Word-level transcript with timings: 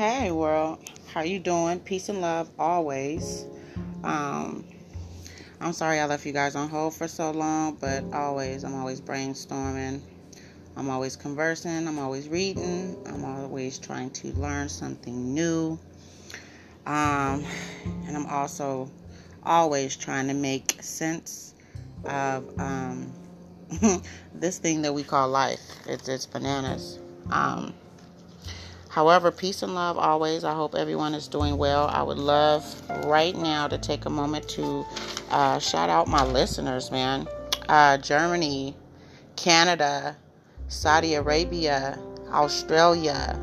Hey 0.00 0.30
world, 0.30 0.78
how 1.12 1.20
you 1.20 1.38
doing? 1.38 1.78
Peace 1.78 2.08
and 2.08 2.22
love 2.22 2.48
always. 2.58 3.44
Um, 4.02 4.64
I'm 5.60 5.74
sorry 5.74 6.00
I 6.00 6.06
left 6.06 6.24
you 6.24 6.32
guys 6.32 6.56
on 6.56 6.70
hold 6.70 6.94
for 6.94 7.06
so 7.06 7.32
long, 7.32 7.76
but 7.78 8.02
always, 8.14 8.64
I'm 8.64 8.74
always 8.74 8.98
brainstorming. 8.98 10.00
I'm 10.74 10.88
always 10.88 11.16
conversing. 11.16 11.86
I'm 11.86 11.98
always 11.98 12.30
reading. 12.30 12.96
I'm 13.04 13.26
always 13.26 13.78
trying 13.78 14.08
to 14.12 14.28
learn 14.38 14.70
something 14.70 15.34
new. 15.34 15.78
Um, 16.86 17.44
and 18.06 18.16
I'm 18.16 18.24
also 18.24 18.90
always 19.42 19.96
trying 19.96 20.28
to 20.28 20.34
make 20.34 20.82
sense 20.82 21.54
of 22.06 22.58
um, 22.58 23.12
this 24.34 24.56
thing 24.56 24.80
that 24.80 24.94
we 24.94 25.02
call 25.02 25.28
life. 25.28 25.60
It's 25.86 26.08
it's 26.08 26.24
bananas. 26.24 26.98
Um, 27.30 27.74
However, 28.90 29.30
peace 29.30 29.62
and 29.62 29.72
love 29.72 29.96
always. 29.96 30.42
I 30.42 30.52
hope 30.52 30.74
everyone 30.74 31.14
is 31.14 31.28
doing 31.28 31.56
well. 31.56 31.86
I 31.86 32.02
would 32.02 32.18
love 32.18 32.64
right 33.06 33.36
now 33.36 33.68
to 33.68 33.78
take 33.78 34.04
a 34.04 34.10
moment 34.10 34.48
to 34.50 34.84
uh, 35.30 35.60
shout 35.60 35.88
out 35.88 36.08
my 36.08 36.24
listeners, 36.24 36.90
man. 36.90 37.28
Uh, 37.68 37.98
Germany, 37.98 38.74
Canada, 39.36 40.16
Saudi 40.66 41.14
Arabia, 41.14 42.00
Australia, 42.32 43.38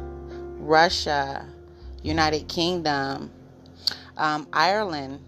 Russia, 0.59 1.45
United 2.03 2.49
Kingdom, 2.49 3.31
um, 4.17 4.47
Ireland. 4.51 5.21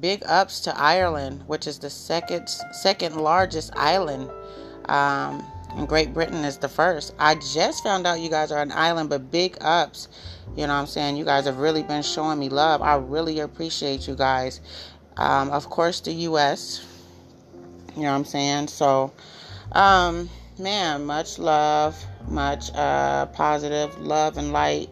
Big 0.00 0.22
ups 0.26 0.60
to 0.60 0.78
Ireland, 0.78 1.44
which 1.46 1.66
is 1.66 1.78
the 1.78 1.90
second 1.90 2.48
second 2.72 3.16
largest 3.16 3.70
island. 3.74 4.30
Um, 4.86 5.44
and 5.76 5.88
Great 5.88 6.12
Britain 6.12 6.44
is 6.44 6.58
the 6.58 6.68
first. 6.68 7.14
I 7.18 7.34
just 7.36 7.82
found 7.82 8.06
out 8.06 8.20
you 8.20 8.28
guys 8.28 8.52
are 8.52 8.60
an 8.60 8.72
island, 8.72 9.08
but 9.10 9.30
big 9.30 9.56
ups. 9.60 10.08
You 10.56 10.66
know 10.66 10.74
what 10.74 10.80
I'm 10.80 10.86
saying? 10.86 11.16
You 11.16 11.24
guys 11.24 11.46
have 11.46 11.58
really 11.58 11.82
been 11.82 12.02
showing 12.02 12.38
me 12.38 12.48
love. 12.48 12.82
I 12.82 12.96
really 12.96 13.40
appreciate 13.40 14.06
you 14.06 14.14
guys. 14.14 14.60
Um, 15.16 15.50
of 15.50 15.70
course, 15.70 16.00
the 16.00 16.12
U.S. 16.12 16.86
You 17.96 18.02
know 18.02 18.10
what 18.10 18.16
I'm 18.16 18.24
saying? 18.24 18.68
So, 18.68 19.12
um, 19.72 20.28
man, 20.58 21.04
much 21.04 21.38
love, 21.38 22.02
much 22.28 22.70
uh, 22.74 23.26
positive 23.26 23.98
love 23.98 24.36
and 24.36 24.52
light, 24.52 24.90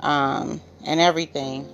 um, 0.00 0.60
and 0.86 1.00
everything. 1.00 1.68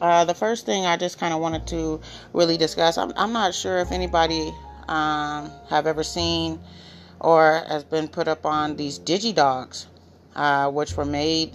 Uh, 0.00 0.24
the 0.24 0.34
first 0.34 0.66
thing 0.66 0.84
I 0.84 0.96
just 0.96 1.18
kind 1.18 1.32
of 1.32 1.40
wanted 1.40 1.66
to 1.68 2.00
really 2.32 2.56
discuss. 2.56 2.98
I'm, 2.98 3.12
I'm 3.16 3.32
not 3.32 3.54
sure 3.54 3.78
if 3.78 3.92
anybody 3.92 4.52
um, 4.88 5.50
have 5.68 5.86
ever 5.86 6.02
seen 6.02 6.58
or 7.22 7.62
has 7.68 7.84
been 7.84 8.08
put 8.08 8.26
up 8.26 8.44
on 8.44 8.76
these 8.76 8.98
digidogs, 8.98 9.86
uh, 10.34 10.68
which 10.70 10.96
were 10.96 11.04
made 11.04 11.52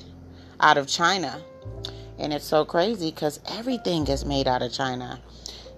out 0.61 0.77
of 0.77 0.87
China. 0.87 1.41
And 2.17 2.33
it's 2.33 2.45
so 2.45 2.63
crazy 2.65 3.11
because 3.11 3.39
everything 3.51 4.07
is 4.07 4.25
made 4.25 4.47
out 4.47 4.61
of 4.61 4.71
China. 4.71 5.19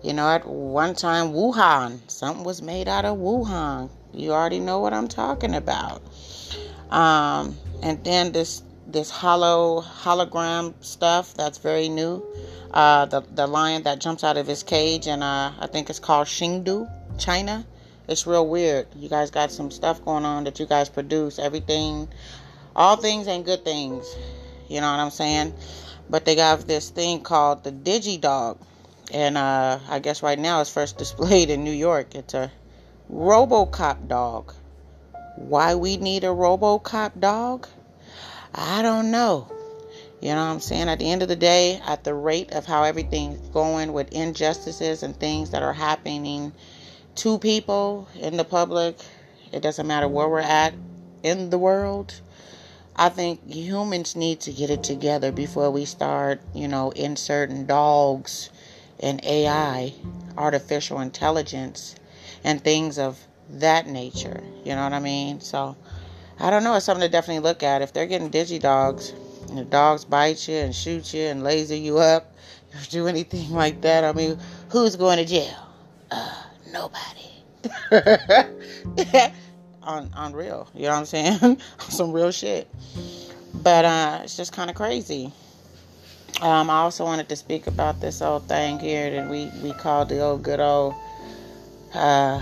You 0.04 0.14
know, 0.14 0.30
at 0.30 0.48
one 0.48 0.94
time, 0.94 1.34
Wuhan, 1.34 2.00
something 2.08 2.46
was 2.46 2.62
made 2.62 2.88
out 2.88 3.04
of 3.04 3.18
Wuhan. 3.18 3.90
You 4.14 4.32
already 4.32 4.60
know 4.60 4.80
what 4.80 4.94
I'm 4.94 5.08
talking 5.08 5.56
about. 5.56 6.02
Um, 6.92 7.58
and 7.84 8.02
then 8.04 8.32
this 8.32 8.64
this 8.88 9.12
hollow 9.12 9.82
hologram 9.82 10.74
stuff 10.82 11.34
that's 11.34 11.58
very 11.58 11.90
new. 11.90 12.24
Uh, 12.72 13.06
the 13.08 13.22
the 13.34 13.48
lion 13.48 13.84
that 13.84 14.00
jumps 14.00 14.24
out 14.24 14.38
of 14.38 14.48
his 14.48 14.64
cage, 14.64 15.08
and 15.08 15.24
uh, 15.24 15.52
I 15.60 15.68
think 15.68 15.90
it's 15.90 16.00
called 16.00 16.28
Chengdu, 16.28 16.90
China 17.18 17.66
it's 18.10 18.26
real 18.26 18.48
weird. 18.48 18.88
You 18.96 19.08
guys 19.08 19.30
got 19.30 19.52
some 19.52 19.70
stuff 19.70 20.04
going 20.04 20.26
on 20.26 20.44
that 20.46 20.60
you 20.60 20.66
guys 20.66 20.90
produce. 20.90 21.38
Everything, 21.38 22.10
all 22.76 22.96
things 22.98 23.28
ain't 23.28 23.46
good 23.46 23.64
things. 23.64 24.16
You 24.68 24.82
know 24.82 24.92
what 24.92 25.00
I'm 25.00 25.12
saying? 25.12 25.54
But 26.10 26.26
they 26.26 26.36
got 26.36 26.68
this 26.68 26.90
thing 26.90 27.22
called 27.22 27.64
the 27.64 27.72
Digi 27.72 28.20
Dog, 28.20 28.58
And 29.14 29.38
uh, 29.38 29.80
I 29.88 30.00
guess 30.00 30.24
right 30.24 30.40
now 30.40 30.62
it's 30.62 30.74
first 30.74 30.98
displayed 31.04 31.52
in 31.52 31.64
New 31.64 31.72
York. 31.72 32.16
It's 32.16 32.34
a 32.34 32.52
Robocop 33.12 34.08
dog. 34.08 34.54
Why 35.36 35.76
we 35.76 35.98
need 35.98 36.24
a 36.24 36.28
Robocop 36.28 37.20
dog? 37.20 37.68
I 38.56 38.82
don't 38.82 39.12
know. 39.12 39.52
You 40.20 40.30
know 40.30 40.46
what 40.48 40.52
I'm 40.52 40.60
saying? 40.60 40.90
At 40.90 41.00
the 41.00 41.10
end 41.10 41.22
of 41.22 41.28
the 41.28 41.36
day, 41.36 41.80
at 41.86 42.04
the 42.04 42.14
rate 42.14 42.52
of 42.52 42.66
how 42.66 42.84
everything's 42.84 43.40
going 43.50 43.94
with 43.94 44.12
injustices 44.12 45.04
and 45.04 45.16
things 45.16 45.52
that 45.52 45.64
are 45.64 45.74
happening 45.74 46.52
two 47.16 47.38
people 47.40 48.08
in 48.16 48.38
the 48.38 48.44
public, 48.44 48.98
it 49.52 49.62
doesn't 49.62 49.88
matter 49.88 50.08
where 50.08 50.30
we're 50.30 50.40
at 50.40 50.74
in 51.24 51.50
the 51.50 51.58
world. 51.58 52.22
I 52.96 53.10
think 53.10 53.48
humans 53.48 54.16
need 54.16 54.42
to 54.42 54.52
get 54.52 54.70
it 54.70 54.84
together 54.84 55.32
before 55.32 55.72
we 55.72 55.86
start, 55.86 56.42
you 56.54 56.68
know, 56.68 56.92
inserting 56.92 57.66
dogs 57.66 58.50
and 59.00 59.24
AI, 59.24 59.94
artificial 60.38 61.00
intelligence, 61.00 61.96
and 62.44 62.62
things 62.62 63.00
of 63.00 63.18
that 63.50 63.88
nature. 63.88 64.44
You 64.66 64.76
know 64.76 64.84
what 64.84 64.94
I 64.94 65.00
mean? 65.00 65.40
So, 65.40 65.78
I 66.40 66.50
don't 66.50 66.64
know. 66.64 66.76
It's 66.76 66.86
something 66.86 67.08
to 67.08 67.12
definitely 67.12 67.40
look 67.40 67.64
at. 67.64 67.82
If 67.82 67.94
they're 67.94 68.06
getting 68.06 68.30
digi 68.30 68.60
dogs, 68.60 69.14
and 69.48 69.58
the 69.58 69.66
dogs 69.66 70.06
bite 70.06 70.48
you 70.48 70.56
and 70.56 70.76
shoot 70.76 71.14
you 71.14 71.24
and 71.24 71.44
laser 71.44 71.76
you 71.76 72.00
up, 72.00 72.34
do 72.90 73.08
anything 73.08 73.52
like 73.52 73.82
that, 73.82 74.04
I 74.04 74.14
mean, 74.14 74.38
who's 74.70 74.96
going 74.96 75.18
to 75.18 75.26
jail? 75.26 75.68
Uh, 76.12 76.44
nobody. 76.72 77.30
on 79.84 80.10
on 80.14 80.34
real, 80.34 80.70
you 80.74 80.84
know 80.84 80.90
what 80.90 80.98
I'm 81.00 81.06
saying? 81.06 81.60
Some 81.80 82.12
real 82.12 82.32
shit. 82.32 82.68
But 83.54 83.86
uh, 83.86 84.20
it's 84.24 84.38
just 84.38 84.54
kind 84.54 84.70
of 84.70 84.76
crazy. 84.76 85.32
Um, 86.42 86.70
I 86.70 86.78
also 86.78 87.04
wanted 87.04 87.28
to 87.30 87.36
speak 87.36 87.68
about 87.68 88.00
this 88.00 88.22
old 88.22 88.48
thing 88.48 88.80
here 88.80 89.12
that 89.12 89.30
we 89.30 89.52
we 89.62 89.74
call 89.74 90.06
the 90.06 90.22
old 90.22 90.44
good 90.44 90.60
old 90.60 90.94
uh, 91.94 92.42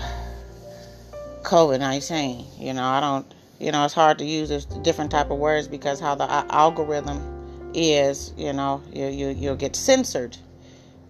COVID 1.42 1.80
nineteen. 1.80 2.46
You 2.58 2.74
know, 2.74 2.84
I 2.84 3.00
don't. 3.00 3.26
You 3.58 3.72
know, 3.72 3.84
it's 3.84 3.94
hard 3.94 4.18
to 4.18 4.24
use 4.24 4.66
different 4.66 5.10
type 5.10 5.32
of 5.32 5.38
words 5.38 5.66
because 5.66 5.98
how 5.98 6.14
the 6.14 6.30
algorithm 6.30 7.70
is. 7.74 8.32
You 8.36 8.52
know, 8.52 8.82
you 8.92 9.06
you 9.06 9.28
you'll 9.30 9.56
get 9.56 9.74
censored. 9.74 10.36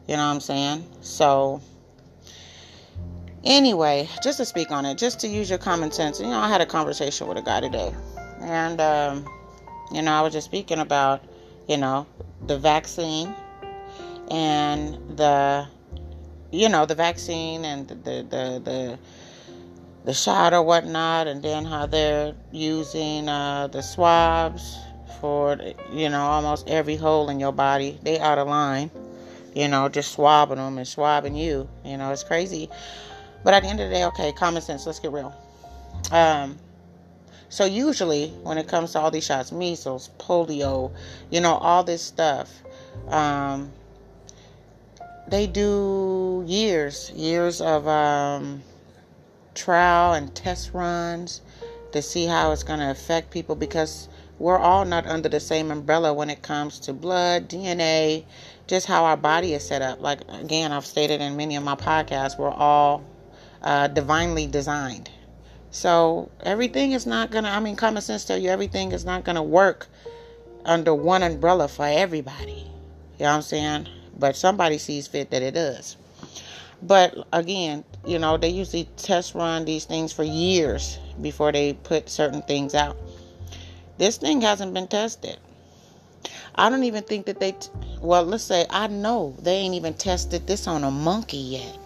You 0.06 0.16
know 0.16 0.26
what 0.26 0.34
I'm 0.34 0.40
saying? 0.40 0.86
So 1.02 1.60
Anyway, 3.48 4.06
just 4.22 4.36
to 4.36 4.44
speak 4.44 4.70
on 4.70 4.84
it, 4.84 4.98
just 4.98 5.18
to 5.20 5.26
use 5.26 5.48
your 5.48 5.58
common 5.58 5.90
sense. 5.90 6.20
You 6.20 6.26
know, 6.26 6.38
I 6.38 6.50
had 6.50 6.60
a 6.60 6.66
conversation 6.66 7.26
with 7.28 7.38
a 7.38 7.42
guy 7.42 7.62
today, 7.62 7.94
and 8.42 8.78
um, 8.78 9.26
you 9.90 10.02
know, 10.02 10.12
I 10.12 10.20
was 10.20 10.34
just 10.34 10.44
speaking 10.44 10.80
about, 10.80 11.24
you 11.66 11.78
know, 11.78 12.06
the 12.46 12.58
vaccine 12.58 13.34
and 14.30 15.16
the, 15.16 15.66
you 16.50 16.68
know, 16.68 16.84
the 16.84 16.94
vaccine 16.94 17.64
and 17.64 17.88
the 17.88 17.94
the 17.94 18.26
the, 18.28 18.60
the, 18.62 18.98
the 20.04 20.12
shot 20.12 20.52
or 20.52 20.62
whatnot, 20.62 21.26
and 21.26 21.42
then 21.42 21.64
how 21.64 21.86
they're 21.86 22.34
using 22.52 23.30
uh, 23.30 23.66
the 23.68 23.80
swabs 23.80 24.76
for, 25.22 25.58
you 25.90 26.10
know, 26.10 26.20
almost 26.20 26.68
every 26.68 26.96
hole 26.96 27.30
in 27.30 27.40
your 27.40 27.52
body. 27.52 27.98
They 28.02 28.18
out 28.18 28.36
of 28.36 28.46
line, 28.46 28.90
you 29.54 29.68
know, 29.68 29.88
just 29.88 30.12
swabbing 30.12 30.58
them 30.58 30.76
and 30.76 30.86
swabbing 30.86 31.34
you. 31.34 31.66
You 31.82 31.96
know, 31.96 32.12
it's 32.12 32.24
crazy 32.24 32.68
but 33.44 33.54
at 33.54 33.62
the 33.62 33.68
end 33.68 33.80
of 33.80 33.88
the 33.88 33.94
day, 33.94 34.04
okay, 34.04 34.32
common 34.32 34.62
sense, 34.62 34.86
let's 34.86 34.98
get 34.98 35.12
real. 35.12 35.34
Um, 36.10 36.58
so 37.48 37.64
usually 37.64 38.28
when 38.42 38.58
it 38.58 38.68
comes 38.68 38.92
to 38.92 39.00
all 39.00 39.10
these 39.10 39.24
shots, 39.24 39.52
measles, 39.52 40.10
polio, 40.18 40.92
you 41.30 41.40
know, 41.40 41.54
all 41.54 41.82
this 41.82 42.02
stuff, 42.02 42.52
um, 43.08 43.70
they 45.28 45.46
do 45.46 46.44
years, 46.46 47.10
years 47.14 47.60
of 47.60 47.86
um, 47.86 48.62
trial 49.54 50.14
and 50.14 50.34
test 50.34 50.72
runs 50.74 51.40
to 51.92 52.02
see 52.02 52.26
how 52.26 52.52
it's 52.52 52.62
going 52.62 52.80
to 52.80 52.90
affect 52.90 53.30
people 53.30 53.54
because 53.54 54.08
we're 54.38 54.58
all 54.58 54.84
not 54.84 55.06
under 55.06 55.28
the 55.28 55.40
same 55.40 55.70
umbrella 55.70 56.12
when 56.12 56.30
it 56.30 56.42
comes 56.42 56.78
to 56.80 56.92
blood, 56.92 57.48
DNA, 57.48 58.24
just 58.66 58.86
how 58.86 59.04
our 59.04 59.16
body 59.16 59.54
is 59.54 59.66
set 59.66 59.82
up. 59.82 60.00
Like, 60.00 60.20
again, 60.28 60.70
I've 60.70 60.86
stated 60.86 61.20
in 61.20 61.36
many 61.36 61.56
of 61.56 61.64
my 61.64 61.74
podcasts, 61.74 62.38
we're 62.38 62.50
all 62.50 63.02
uh, 63.62 63.88
divinely 63.88 64.46
designed. 64.46 65.10
So 65.70 66.30
everything 66.40 66.92
is 66.92 67.06
not 67.06 67.30
gonna. 67.30 67.50
I 67.50 67.60
mean, 67.60 67.76
common 67.76 68.02
sense 68.02 68.24
tell 68.24 68.38
you 68.38 68.50
everything 68.50 68.92
is 68.92 69.04
not 69.04 69.24
gonna 69.24 69.42
work 69.42 69.86
under 70.64 70.94
one 70.94 71.22
umbrella 71.22 71.68
for 71.68 71.86
everybody. 71.86 72.70
You 73.18 73.24
know 73.24 73.30
what 73.30 73.36
I'm 73.36 73.42
saying? 73.42 73.88
But 74.18 74.36
somebody 74.36 74.78
sees 74.78 75.06
fit 75.06 75.30
that 75.30 75.42
it 75.42 75.54
does. 75.54 75.96
But 76.82 77.26
again, 77.32 77.84
you 78.06 78.18
know, 78.18 78.36
they 78.36 78.48
usually 78.48 78.88
test 78.96 79.34
run 79.34 79.64
these 79.64 79.84
things 79.84 80.12
for 80.12 80.22
years 80.22 80.98
before 81.20 81.52
they 81.52 81.72
put 81.72 82.08
certain 82.08 82.42
things 82.42 82.74
out. 82.74 82.96
This 83.98 84.16
thing 84.16 84.40
hasn't 84.40 84.74
been 84.74 84.86
tested. 84.86 85.38
I 86.54 86.70
don't 86.70 86.84
even 86.84 87.02
think 87.02 87.26
that 87.26 87.40
they, 87.40 87.52
t- 87.52 87.68
well, 88.00 88.24
let's 88.24 88.44
say 88.44 88.66
I 88.70 88.86
know 88.86 89.36
they 89.40 89.54
ain't 89.54 89.74
even 89.74 89.94
tested 89.94 90.46
this 90.46 90.66
on 90.66 90.84
a 90.84 90.90
monkey 90.90 91.36
yet 91.36 91.78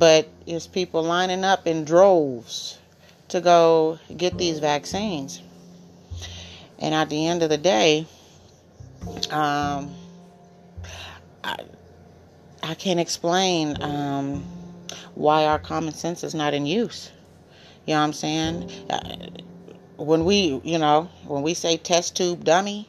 but 0.00 0.26
it's 0.46 0.66
people 0.66 1.02
lining 1.02 1.44
up 1.44 1.66
in 1.66 1.84
droves 1.84 2.78
to 3.28 3.38
go 3.38 3.98
get 4.16 4.38
these 4.38 4.58
vaccines. 4.58 5.42
And 6.78 6.94
at 6.94 7.10
the 7.10 7.26
end 7.26 7.42
of 7.42 7.50
the 7.50 7.58
day, 7.58 8.06
um, 9.30 9.94
I, 11.44 11.56
I 12.62 12.74
can't 12.78 12.98
explain 12.98 13.76
um, 13.82 14.42
why 15.14 15.44
our 15.44 15.58
common 15.58 15.92
sense 15.92 16.24
is 16.24 16.34
not 16.34 16.54
in 16.54 16.64
use. 16.64 17.12
You 17.86 17.92
know 17.92 18.00
what 18.00 18.06
I'm 18.06 18.12
saying? 18.14 18.70
Uh, 18.88 19.26
when 20.02 20.24
we, 20.24 20.62
you 20.64 20.78
know, 20.78 21.10
when 21.26 21.42
we 21.42 21.52
say 21.52 21.76
test 21.76 22.16
tube 22.16 22.42
dummy, 22.42 22.88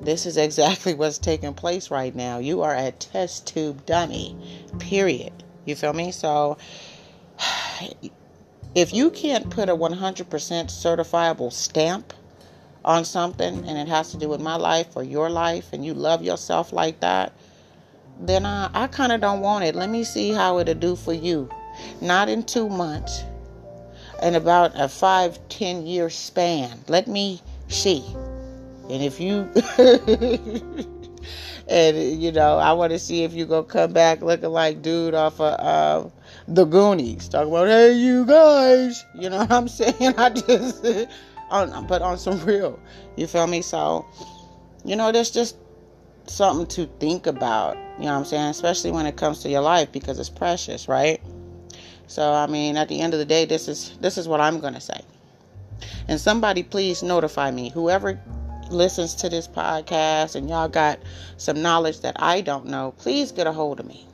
this 0.00 0.26
is 0.26 0.36
exactly 0.36 0.94
what's 0.94 1.18
taking 1.18 1.54
place 1.54 1.90
right 1.90 2.14
now. 2.14 2.38
You 2.38 2.62
are 2.62 2.76
a 2.76 2.92
test 2.92 3.48
tube 3.48 3.84
dummy, 3.84 4.36
period. 4.78 5.32
You 5.64 5.76
feel 5.76 5.92
me? 5.92 6.12
So, 6.12 6.58
if 8.74 8.92
you 8.92 9.10
can't 9.10 9.50
put 9.50 9.68
a 9.68 9.76
100% 9.76 10.26
certifiable 10.26 11.52
stamp 11.52 12.12
on 12.84 13.04
something 13.04 13.64
and 13.66 13.78
it 13.78 13.88
has 13.88 14.10
to 14.12 14.16
do 14.16 14.28
with 14.28 14.40
my 14.40 14.56
life 14.56 14.96
or 14.96 15.02
your 15.02 15.28
life 15.28 15.72
and 15.72 15.84
you 15.84 15.92
love 15.94 16.22
yourself 16.22 16.72
like 16.72 17.00
that, 17.00 17.32
then 18.20 18.46
I, 18.46 18.70
I 18.72 18.86
kind 18.86 19.12
of 19.12 19.20
don't 19.20 19.40
want 19.40 19.64
it. 19.64 19.74
Let 19.74 19.90
me 19.90 20.04
see 20.04 20.32
how 20.32 20.58
it'll 20.58 20.74
do 20.74 20.96
for 20.96 21.12
you. 21.12 21.48
Not 22.00 22.28
in 22.28 22.42
two 22.42 22.68
months, 22.68 23.24
in 24.22 24.34
about 24.34 24.78
a 24.78 24.88
five, 24.88 25.38
ten 25.48 25.86
year 25.86 26.10
span. 26.10 26.84
Let 26.88 27.08
me 27.08 27.40
see. 27.68 28.04
And 28.90 29.02
if 29.02 29.20
you, 29.20 29.48
and 31.68 32.20
you 32.20 32.32
know, 32.32 32.58
I 32.58 32.72
want 32.72 32.92
to 32.92 32.98
see 32.98 33.24
if 33.24 33.32
you 33.32 33.46
gonna 33.46 33.64
come 33.64 33.92
back 33.92 34.22
looking 34.22 34.50
like 34.50 34.82
dude 34.82 35.14
off 35.14 35.40
of 35.40 35.60
uh, 35.60 36.08
the 36.48 36.64
Goonies, 36.64 37.28
talking 37.28 37.48
about, 37.48 37.68
hey, 37.68 37.92
you 37.92 38.24
guys. 38.26 39.04
You 39.14 39.30
know 39.30 39.38
what 39.38 39.52
I'm 39.52 39.68
saying? 39.80 40.14
I 40.16 40.30
just, 40.30 40.84
on, 41.50 41.86
but 41.86 42.02
on 42.02 42.18
some 42.18 42.44
real. 42.44 42.78
You 43.16 43.26
feel 43.26 43.46
me? 43.46 43.62
So, 43.62 44.04
you 44.84 44.96
know, 44.96 45.12
there's 45.12 45.30
just 45.30 45.56
something 46.26 46.66
to 46.68 46.86
think 46.98 47.26
about. 47.26 47.76
You 47.98 48.06
know 48.06 48.12
what 48.12 48.18
I'm 48.20 48.24
saying? 48.24 48.48
Especially 48.50 48.90
when 48.90 49.06
it 49.06 49.16
comes 49.16 49.40
to 49.40 49.48
your 49.48 49.62
life 49.62 49.92
because 49.92 50.18
it's 50.18 50.30
precious, 50.30 50.88
right? 50.88 51.20
So 52.06 52.32
I 52.32 52.46
mean, 52.46 52.76
at 52.76 52.88
the 52.88 53.00
end 53.00 53.14
of 53.14 53.20
the 53.20 53.24
day, 53.24 53.44
this 53.44 53.68
is 53.68 53.96
this 54.00 54.18
is 54.18 54.26
what 54.26 54.40
I'm 54.40 54.58
gonna 54.58 54.80
say. 54.80 55.00
And 56.08 56.20
somebody 56.20 56.62
please 56.62 57.02
notify 57.02 57.50
me. 57.50 57.70
Whoever 57.70 58.20
listens 58.70 59.14
to 59.16 59.28
this 59.28 59.46
podcast 59.48 60.34
and 60.34 60.48
y'all 60.48 60.68
got 60.68 60.98
some 61.36 61.62
knowledge 61.62 62.00
that 62.00 62.16
I 62.20 62.40
don't 62.40 62.66
know, 62.66 62.94
please 62.98 63.32
get 63.32 63.46
a 63.46 63.52
hold 63.52 63.80
of 63.80 63.86
me. 63.86 64.06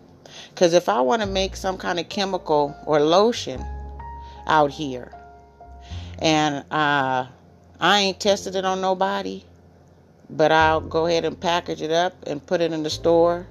Because 0.50 0.75
if 0.75 0.88
I 0.88 1.00
want 1.00 1.23
to 1.23 1.29
make 1.29 1.56
some 1.56 1.76
kind 1.79 1.99
of 2.00 2.08
chemical 2.08 2.75
or 2.87 3.00
lotion 3.00 3.64
out 4.47 4.70
here 4.70 5.12
and 6.19 6.64
uh, 6.70 7.26
I 7.81 8.00
ain't 8.00 8.20
tested 8.20 8.56
it 8.56 8.64
on 8.64 8.81
nobody, 8.81 9.44
but 10.31 10.50
I'll 10.50 10.81
go 10.81 11.06
ahead 11.06 11.25
and 11.25 11.38
package 11.38 11.82
it 11.82 11.93
up 11.93 12.14
and 12.26 12.44
put 12.44 12.61
it 12.61 12.73
in 12.73 12.82
the 12.82 12.91
store, 12.91 13.47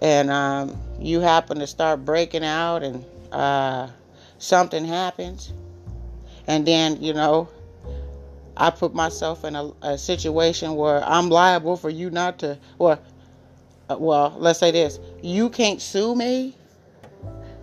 and 0.00 0.30
um, 0.30 0.76
you 0.98 1.20
happen 1.20 1.58
to 1.60 1.66
start 1.66 2.04
breaking 2.04 2.44
out 2.44 2.82
and 2.82 3.04
uh, 3.30 3.88
something 4.38 4.84
happens, 4.84 5.52
and 6.46 6.66
then, 6.66 7.00
you 7.00 7.14
know, 7.14 7.48
I 8.56 8.70
put 8.70 8.94
myself 8.94 9.44
in 9.44 9.56
a, 9.56 9.72
a 9.82 9.98
situation 9.98 10.74
where 10.74 11.02
I'm 11.04 11.28
liable 11.30 11.76
for 11.76 11.90
you 11.90 12.10
not 12.10 12.38
to, 12.40 12.58
or, 12.78 12.98
uh, 13.88 13.96
well, 13.98 14.34
let's 14.38 14.58
say 14.58 14.70
this 14.70 14.98
you 15.22 15.48
can't 15.48 15.80
sue 15.80 16.14
me, 16.14 16.56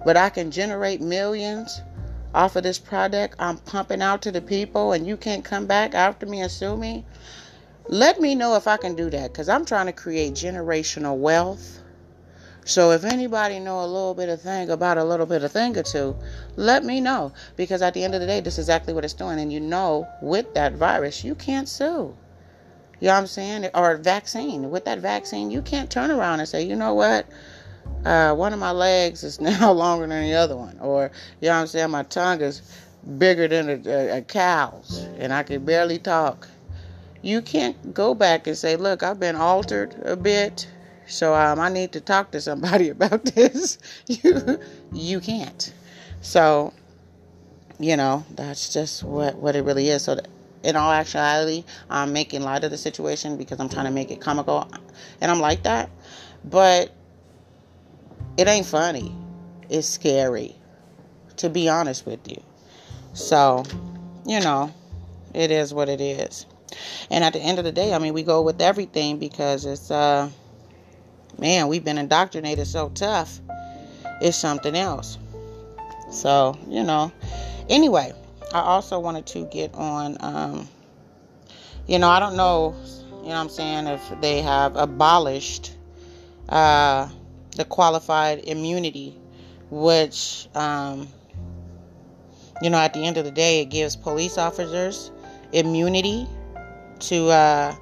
but 0.05 0.17
I 0.17 0.29
can 0.29 0.51
generate 0.51 1.01
millions 1.01 1.81
off 2.33 2.55
of 2.55 2.63
this 2.63 2.79
product 2.79 3.35
I'm 3.39 3.57
pumping 3.57 4.01
out 4.01 4.21
to 4.23 4.31
the 4.31 4.41
people, 4.41 4.93
and 4.93 5.05
you 5.05 5.17
can't 5.17 5.43
come 5.43 5.65
back 5.65 5.93
after 5.93 6.25
me 6.25 6.41
and 6.41 6.51
sue 6.51 6.77
me. 6.77 7.05
Let 7.87 8.19
me 8.19 8.35
know 8.35 8.55
if 8.55 8.67
I 8.67 8.77
can 8.77 8.95
do 8.95 9.09
that 9.09 9.31
because 9.31 9.49
I'm 9.49 9.65
trying 9.65 9.87
to 9.87 9.91
create 9.91 10.33
generational 10.33 11.17
wealth. 11.17 11.81
So 12.69 12.91
if 12.91 13.03
anybody 13.03 13.59
know 13.59 13.83
a 13.83 13.87
little 13.87 14.13
bit 14.13 14.29
of 14.29 14.41
thing 14.41 14.69
about 14.69 14.99
a 14.99 15.03
little 15.03 15.25
bit 15.25 15.43
of 15.43 15.51
thing 15.51 15.75
or 15.75 15.81
two, 15.81 16.15
let 16.55 16.85
me 16.85 17.01
know 17.01 17.31
because 17.55 17.81
at 17.81 17.95
the 17.95 18.03
end 18.03 18.13
of 18.13 18.21
the 18.21 18.27
day, 18.27 18.41
this 18.41 18.53
is 18.53 18.65
exactly 18.65 18.93
what 18.93 19.03
it's 19.03 19.13
doing. 19.13 19.39
And 19.39 19.51
you 19.51 19.59
know, 19.59 20.07
with 20.21 20.53
that 20.53 20.73
virus, 20.73 21.23
you 21.23 21.33
can't 21.33 21.67
sue. 21.67 22.15
You 22.99 23.07
know 23.07 23.13
what 23.13 23.19
I'm 23.21 23.27
saying? 23.27 23.69
Or 23.73 23.97
vaccine. 23.97 24.69
With 24.69 24.85
that 24.85 24.99
vaccine, 24.99 25.49
you 25.49 25.63
can't 25.63 25.89
turn 25.89 26.11
around 26.11 26.41
and 26.41 26.47
say, 26.47 26.61
you 26.61 26.75
know 26.75 26.93
what? 26.93 27.25
Uh, 28.05 28.35
one 28.35 28.53
of 28.53 28.59
my 28.59 28.71
legs 28.71 29.23
is 29.23 29.41
now 29.41 29.71
longer 29.71 30.05
than 30.05 30.23
the 30.23 30.35
other 30.35 30.55
one. 30.55 30.77
Or, 30.79 31.09
you 31.41 31.47
know 31.47 31.55
what 31.55 31.61
I'm 31.61 31.67
saying? 31.67 31.89
My 31.89 32.03
tongue 32.03 32.41
is 32.41 32.61
bigger 33.17 33.47
than 33.47 33.69
a, 33.69 33.89
a, 33.89 34.17
a 34.17 34.21
cow's 34.21 35.07
and 35.17 35.33
I 35.33 35.41
can 35.41 35.65
barely 35.65 35.97
talk 35.97 36.47
you 37.21 37.41
can't 37.41 37.93
go 37.93 38.13
back 38.13 38.47
and 38.47 38.57
say, 38.57 38.75
look, 38.75 39.03
I've 39.03 39.19
been 39.19 39.35
altered 39.35 39.95
a 40.03 40.15
bit, 40.15 40.67
so 41.09 41.33
um, 41.33 41.59
I 41.59 41.69
need 41.69 41.91
to 41.93 42.01
talk 42.01 42.31
to 42.31 42.41
somebody 42.41 42.89
about 42.95 43.25
this. 43.25 43.77
you, 44.07 44.59
you 44.93 45.19
can't. 45.19 45.73
So, 46.21 46.73
you 47.79 47.97
know, 47.97 48.25
that's 48.35 48.71
just 48.73 49.03
what, 49.03 49.35
what 49.35 49.55
it 49.55 49.63
really 49.63 49.89
is. 49.89 50.03
So, 50.03 50.19
in 50.63 50.75
all 50.75 50.91
actuality, 50.91 51.63
I'm 51.89 52.11
making 52.11 52.41
light 52.41 52.63
of 52.63 52.71
the 52.71 52.77
situation 52.77 53.37
because 53.37 53.59
I'm 53.59 53.69
trying 53.69 53.85
to 53.85 53.91
make 53.91 54.11
it 54.11 54.19
comical, 54.19 54.69
and 55.21 55.31
I'm 55.31 55.39
like 55.39 55.63
that. 55.63 55.89
But 56.43 56.91
it 58.37 58.47
ain't 58.47 58.65
funny. 58.65 59.15
It's 59.69 59.87
scary, 59.87 60.55
to 61.37 61.49
be 61.49 61.69
honest 61.69 62.05
with 62.05 62.29
you. 62.29 62.41
So, 63.13 63.63
you 64.25 64.41
know, 64.41 64.73
it 65.33 65.51
is 65.51 65.73
what 65.73 65.89
it 65.89 66.01
is. 66.01 66.45
And 67.09 67.23
at 67.23 67.33
the 67.33 67.39
end 67.39 67.57
of 67.57 67.65
the 67.65 67.71
day, 67.71 67.93
I 67.93 67.99
mean, 67.99 68.13
we 68.13 68.23
go 68.23 68.41
with 68.41 68.61
everything 68.61 69.17
because 69.17 69.65
it's, 69.65 69.89
uh, 69.91 70.29
man, 71.39 71.67
we've 71.67 71.83
been 71.83 71.97
indoctrinated 71.97 72.67
so 72.67 72.89
tough. 72.89 73.39
It's 74.21 74.37
something 74.37 74.75
else. 74.75 75.17
So, 76.11 76.57
you 76.67 76.83
know, 76.83 77.11
anyway, 77.69 78.13
I 78.53 78.61
also 78.61 78.99
wanted 78.99 79.25
to 79.27 79.45
get 79.45 79.73
on, 79.73 80.17
um, 80.19 80.67
you 81.87 81.99
know, 81.99 82.09
I 82.09 82.19
don't 82.19 82.35
know, 82.35 82.75
you 83.23 83.29
know 83.29 83.35
I'm 83.35 83.49
saying, 83.49 83.87
if 83.87 84.01
they 84.21 84.41
have 84.41 84.75
abolished 84.75 85.75
uh, 86.49 87.07
the 87.55 87.65
qualified 87.65 88.39
immunity, 88.45 89.15
which, 89.69 90.47
um, 90.55 91.07
you 92.61 92.69
know, 92.69 92.77
at 92.77 92.93
the 92.93 93.05
end 93.05 93.17
of 93.17 93.25
the 93.25 93.31
day, 93.31 93.61
it 93.61 93.65
gives 93.65 93.95
police 93.95 94.37
officers 94.37 95.11
immunity 95.51 96.27
to 96.99 97.29
uh, 97.29 97.75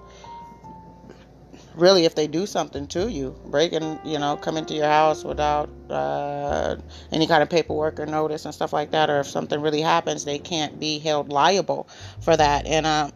really 1.77 2.05
if 2.05 2.15
they 2.15 2.27
do 2.27 2.45
something 2.45 2.87
to 2.87 3.09
you 3.09 3.35
breaking 3.45 3.99
you 4.03 4.17
know 4.17 4.35
come 4.35 4.57
into 4.57 4.73
your 4.73 4.87
house 4.87 5.23
without 5.23 5.69
uh, 5.89 6.75
any 7.11 7.27
kind 7.27 7.43
of 7.43 7.49
paperwork 7.49 7.99
or 7.99 8.05
notice 8.05 8.45
and 8.45 8.53
stuff 8.53 8.73
like 8.73 8.91
that 8.91 9.09
or 9.09 9.19
if 9.19 9.27
something 9.27 9.61
really 9.61 9.81
happens 9.81 10.25
they 10.25 10.39
can't 10.39 10.79
be 10.79 10.99
held 10.99 11.29
liable 11.29 11.87
for 12.19 12.35
that. 12.35 12.65
And 12.65 12.85
uh, 12.85 13.11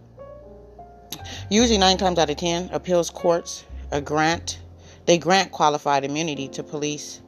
usually 1.49 1.77
nine 1.77 1.97
times 1.97 2.19
out 2.19 2.29
of 2.29 2.37
ten 2.37 2.69
appeals 2.71 3.09
courts 3.09 3.65
a 3.91 3.99
grant 3.99 4.59
they 5.05 5.17
grant 5.17 5.51
qualified 5.51 6.05
immunity 6.05 6.47
to 6.49 6.63
police 6.63 7.21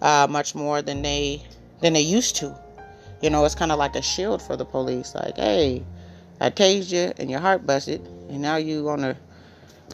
uh, 0.00 0.26
much 0.28 0.54
more 0.54 0.80
than 0.80 1.02
they 1.02 1.42
than 1.80 1.92
they 1.92 2.00
used 2.00 2.36
to. 2.36 2.58
You 3.20 3.30
know 3.30 3.44
it's 3.44 3.54
kind 3.54 3.72
of 3.72 3.78
like 3.78 3.94
a 3.94 4.02
shield 4.02 4.40
for 4.40 4.56
the 4.56 4.64
police 4.64 5.14
like 5.14 5.36
hey 5.36 5.84
I 6.40 6.50
tased 6.50 6.92
you 6.92 7.12
and 7.18 7.28
your 7.30 7.40
heart 7.40 7.66
busted, 7.66 8.00
and 8.28 8.40
now 8.40 8.56
you 8.56 8.88
on 8.88 9.02
a, 9.02 9.16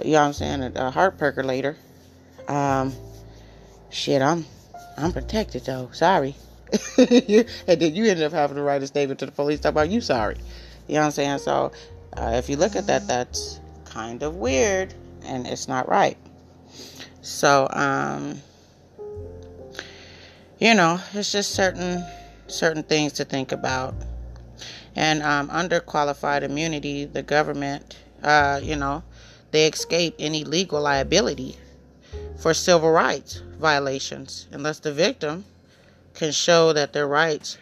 you 0.03 0.13
know 0.13 0.21
what 0.21 0.27
I'm 0.27 0.33
saying, 0.33 0.63
a, 0.63 0.73
a 0.75 0.91
heart 0.91 1.19
percolator. 1.19 1.77
Um, 2.49 2.93
shit, 3.91 4.23
I'm, 4.23 4.45
I'm 4.97 5.13
protected 5.13 5.65
though. 5.65 5.91
Sorry. 5.93 6.35
and 6.99 7.81
then 7.81 7.95
you 7.95 8.05
ended 8.07 8.23
up 8.23 8.33
having 8.33 8.57
to 8.57 8.63
write 8.63 8.83
a 8.83 8.87
statement 8.87 9.21
to 9.21 9.27
the 9.27 9.33
police 9.33 9.61
talking 9.61 9.75
about 9.75 9.91
you 9.91 10.01
sorry. 10.01 10.37
You 10.89 10.95
know 10.95 11.01
what 11.01 11.07
I'm 11.07 11.13
saying? 11.13 11.39
So, 11.39 11.73
uh, 12.17 12.33
if 12.35 12.49
you 12.49 12.57
look 12.57 12.77
at 12.77 12.87
that, 12.87 13.07
that's 13.07 13.61
kind 13.85 14.23
of 14.23 14.37
weird, 14.37 14.93
and 15.25 15.47
it's 15.47 15.69
not 15.69 15.89
right. 15.89 16.17
So, 17.23 17.69
um, 17.71 18.43
you 20.59 20.75
know, 20.75 21.01
it's 21.13 21.33
just 21.33 21.53
certain 21.53 22.05
certain 22.47 22.83
things 22.83 23.15
to 23.15 23.25
think 23.25 23.53
about. 23.53 23.95
And 24.97 25.23
um, 25.23 25.51
under 25.51 25.81
qualified 25.81 26.43
immunity, 26.43 27.05
the 27.05 27.23
government, 27.23 27.97
uh, 28.23 28.61
you 28.63 28.77
know, 28.77 29.03
they 29.55 29.67
escape 29.67 30.15
any 30.19 30.45
legal 30.45 30.81
liability 30.81 31.57
for 32.39 32.53
civil 32.53 32.91
rights 32.91 33.43
violations 33.59 34.47
unless 34.53 34.81
the 34.81 34.93
victim 34.93 35.45
can 36.15 36.33
show 36.33 36.73
that 36.73 36.93
their 36.93 37.07
rights 37.07 37.59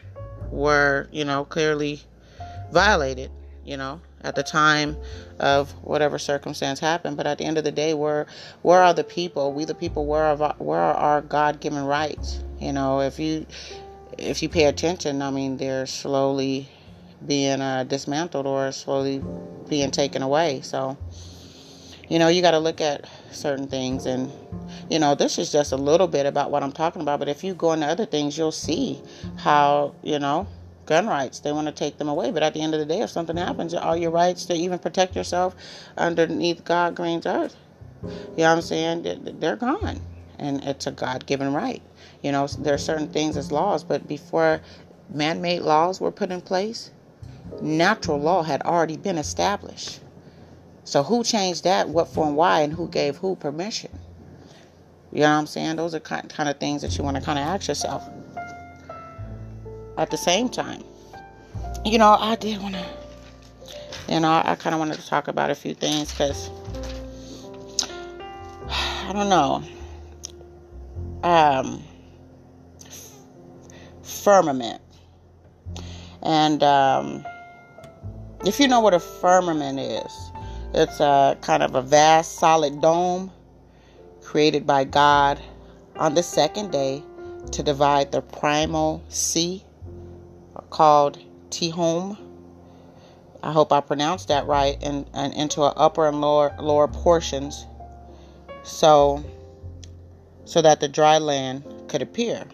were, 0.50 1.08
you 1.10 1.24
know, 1.24 1.44
clearly 1.44 2.00
violated, 2.70 3.30
you 3.64 3.76
know, 3.76 4.00
at 4.22 4.34
the 4.34 4.42
time 4.42 4.96
of 5.38 5.70
whatever 5.82 6.18
circumstance 6.18 6.78
happened. 6.78 7.16
But 7.16 7.26
at 7.26 7.38
the 7.38 7.44
end 7.44 7.58
of 7.58 7.64
the 7.64 7.72
day, 7.72 7.94
where 7.94 8.26
where 8.62 8.82
are 8.82 8.94
the 8.94 9.04
people? 9.04 9.52
We 9.52 9.64
the 9.64 9.74
people. 9.74 10.06
Where 10.06 10.24
are 10.24 10.54
where 10.58 10.78
are 10.80 10.94
our 10.94 11.20
God 11.22 11.60
given 11.60 11.84
rights? 11.84 12.42
You 12.60 12.72
know, 12.72 13.00
if 13.00 13.18
you 13.18 13.46
if 14.18 14.42
you 14.42 14.48
pay 14.48 14.64
attention, 14.64 15.22
I 15.22 15.30
mean, 15.30 15.56
they're 15.56 15.86
slowly 15.86 16.68
being 17.26 17.60
uh, 17.60 17.84
dismantled 17.84 18.46
or 18.46 18.72
slowly 18.72 19.22
being 19.68 19.90
taken 19.90 20.22
away. 20.22 20.60
So, 20.62 20.96
you 22.08 22.18
know, 22.18 22.28
you 22.28 22.42
got 22.42 22.52
to 22.52 22.58
look 22.58 22.80
at 22.80 23.08
certain 23.30 23.66
things. 23.66 24.06
And, 24.06 24.30
you 24.90 24.98
know, 24.98 25.14
this 25.14 25.38
is 25.38 25.50
just 25.52 25.72
a 25.72 25.76
little 25.76 26.08
bit 26.08 26.26
about 26.26 26.50
what 26.50 26.62
I'm 26.62 26.72
talking 26.72 27.02
about. 27.02 27.18
But 27.18 27.28
if 27.28 27.42
you 27.42 27.54
go 27.54 27.72
into 27.72 27.86
other 27.86 28.06
things, 28.06 28.36
you'll 28.36 28.52
see 28.52 29.00
how, 29.38 29.94
you 30.02 30.18
know, 30.18 30.46
gun 30.86 31.06
rights, 31.06 31.40
they 31.40 31.52
want 31.52 31.68
to 31.68 31.72
take 31.72 31.98
them 31.98 32.08
away. 32.08 32.30
But 32.30 32.42
at 32.42 32.54
the 32.54 32.60
end 32.60 32.74
of 32.74 32.80
the 32.80 32.86
day, 32.86 33.00
if 33.00 33.10
something 33.10 33.36
happens, 33.36 33.74
all 33.74 33.96
your 33.96 34.10
rights 34.10 34.44
to 34.46 34.54
even 34.54 34.78
protect 34.78 35.16
yourself 35.16 35.54
underneath 35.96 36.64
God 36.64 36.94
Green's 36.94 37.26
earth, 37.26 37.56
you 38.02 38.08
know 38.08 38.18
what 38.36 38.46
I'm 38.46 38.62
saying? 38.62 39.36
They're 39.38 39.56
gone. 39.56 40.00
And 40.38 40.62
it's 40.64 40.86
a 40.86 40.90
God 40.90 41.24
given 41.26 41.52
right. 41.54 41.82
You 42.20 42.32
know, 42.32 42.46
there 42.46 42.74
are 42.74 42.78
certain 42.78 43.08
things 43.08 43.36
as 43.36 43.52
laws, 43.52 43.84
but 43.84 44.08
before 44.08 44.60
man 45.08 45.40
made 45.40 45.60
laws 45.62 46.00
were 46.00 46.10
put 46.10 46.30
in 46.30 46.40
place, 46.40 46.90
natural 47.60 48.18
law 48.18 48.42
had 48.42 48.62
already 48.62 48.96
been 48.96 49.18
established. 49.18 50.00
So 50.84 51.02
who 51.02 51.22
changed 51.22 51.64
that, 51.64 51.88
what 51.88 52.08
for 52.08 52.26
and 52.26 52.36
why, 52.36 52.60
and 52.60 52.72
who 52.72 52.88
gave 52.88 53.16
who 53.16 53.36
permission? 53.36 53.90
You 55.12 55.20
know 55.20 55.32
what 55.32 55.38
I'm 55.38 55.46
saying? 55.46 55.76
Those 55.76 55.94
are 55.94 56.00
kind, 56.00 56.48
of 56.48 56.58
things 56.58 56.82
that 56.82 56.96
you 56.96 57.04
want 57.04 57.16
to 57.16 57.22
kind 57.22 57.38
of 57.38 57.44
ask 57.44 57.68
yourself. 57.68 58.02
At 59.98 60.10
the 60.10 60.16
same 60.16 60.48
time, 60.48 60.82
you 61.84 61.98
know, 61.98 62.16
I 62.18 62.34
did 62.36 62.62
want 62.62 62.74
to, 62.74 62.86
you 64.08 64.20
know, 64.20 64.42
I 64.44 64.56
kind 64.56 64.74
of 64.74 64.80
wanted 64.80 64.98
to 64.98 65.06
talk 65.06 65.28
about 65.28 65.50
a 65.50 65.54
few 65.54 65.74
things 65.74 66.10
because 66.10 66.48
I 68.70 69.12
don't 69.12 69.28
know. 69.28 69.62
Um, 71.22 71.84
firmament. 74.22 74.80
And 76.22 76.62
um, 76.62 77.24
if 78.46 78.60
you 78.60 78.68
know 78.68 78.80
what 78.80 78.94
a 78.94 79.00
firmament 79.00 79.78
is, 79.78 80.31
it's 80.74 81.00
a 81.00 81.36
kind 81.40 81.62
of 81.62 81.74
a 81.74 81.82
vast 81.82 82.36
solid 82.36 82.80
dome 82.80 83.30
created 84.22 84.66
by 84.66 84.84
God 84.84 85.40
on 85.96 86.14
the 86.14 86.22
second 86.22 86.72
day 86.72 87.02
to 87.50 87.62
divide 87.62 88.12
the 88.12 88.22
primal 88.22 89.02
sea 89.08 89.62
called 90.70 91.18
Tehom. 91.50 92.16
I 93.42 93.52
hope 93.52 93.72
I 93.72 93.80
pronounced 93.80 94.28
that 94.28 94.46
right, 94.46 94.78
and, 94.82 95.04
and 95.12 95.34
into 95.34 95.64
an 95.64 95.72
upper 95.76 96.08
and 96.08 96.20
lower 96.20 96.54
lower 96.60 96.88
portions, 96.88 97.66
so 98.62 99.22
so 100.44 100.62
that 100.62 100.80
the 100.80 100.88
dry 100.88 101.18
land 101.18 101.64
could 101.88 102.02
appear. 102.02 102.44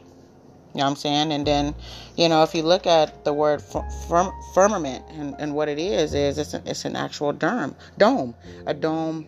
Know 0.78 0.85
what 0.85 0.90
I'm 0.90 0.97
saying? 0.97 1.32
And 1.32 1.44
then, 1.44 1.75
you 2.16 2.28
know, 2.28 2.44
if 2.44 2.54
you 2.54 2.62
look 2.62 2.87
at 2.87 3.25
the 3.25 3.32
word 3.32 3.61
firm, 3.61 4.30
firmament 4.54 5.04
and, 5.11 5.35
and 5.40 5.52
what 5.52 5.68
it 5.68 5.78
is, 5.78 6.14
is 6.14 6.38
it's 6.38 6.54
an, 6.54 6.62
it's 6.66 6.85
an 6.85 6.94
actual 6.94 7.32
dome, 7.32 7.75
dome, 7.99 8.32
a 8.64 8.75
dome 8.75 9.26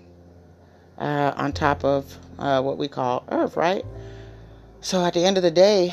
uh, 0.99 1.33
on 1.37 1.53
top 1.53 1.85
of 1.85 2.17
uh, 2.39 2.63
what 2.63 2.79
we 2.79 2.87
call 2.87 3.25
Earth, 3.31 3.57
right? 3.57 3.85
So 4.81 5.05
at 5.05 5.15
the 5.15 5.25
end 5.25 5.39
of 5.39 5.43
the 5.43 5.51
day, 5.51 5.93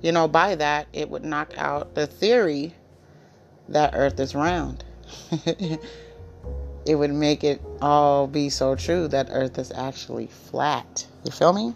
you 0.00 0.12
know, 0.12 0.26
by 0.28 0.54
that, 0.54 0.88
it 0.94 1.10
would 1.10 1.24
knock 1.26 1.52
out 1.58 1.94
the 1.94 2.06
theory 2.06 2.74
that 3.68 3.90
Earth 3.94 4.18
is 4.18 4.34
round. 4.34 4.82
it 5.46 6.94
would 6.94 7.12
make 7.12 7.44
it 7.44 7.60
all 7.82 8.26
be 8.26 8.48
so 8.48 8.74
true 8.74 9.08
that 9.08 9.28
Earth 9.30 9.58
is 9.58 9.70
actually 9.72 10.28
flat. 10.28 11.06
You 11.22 11.32
feel 11.32 11.52
me? 11.52 11.74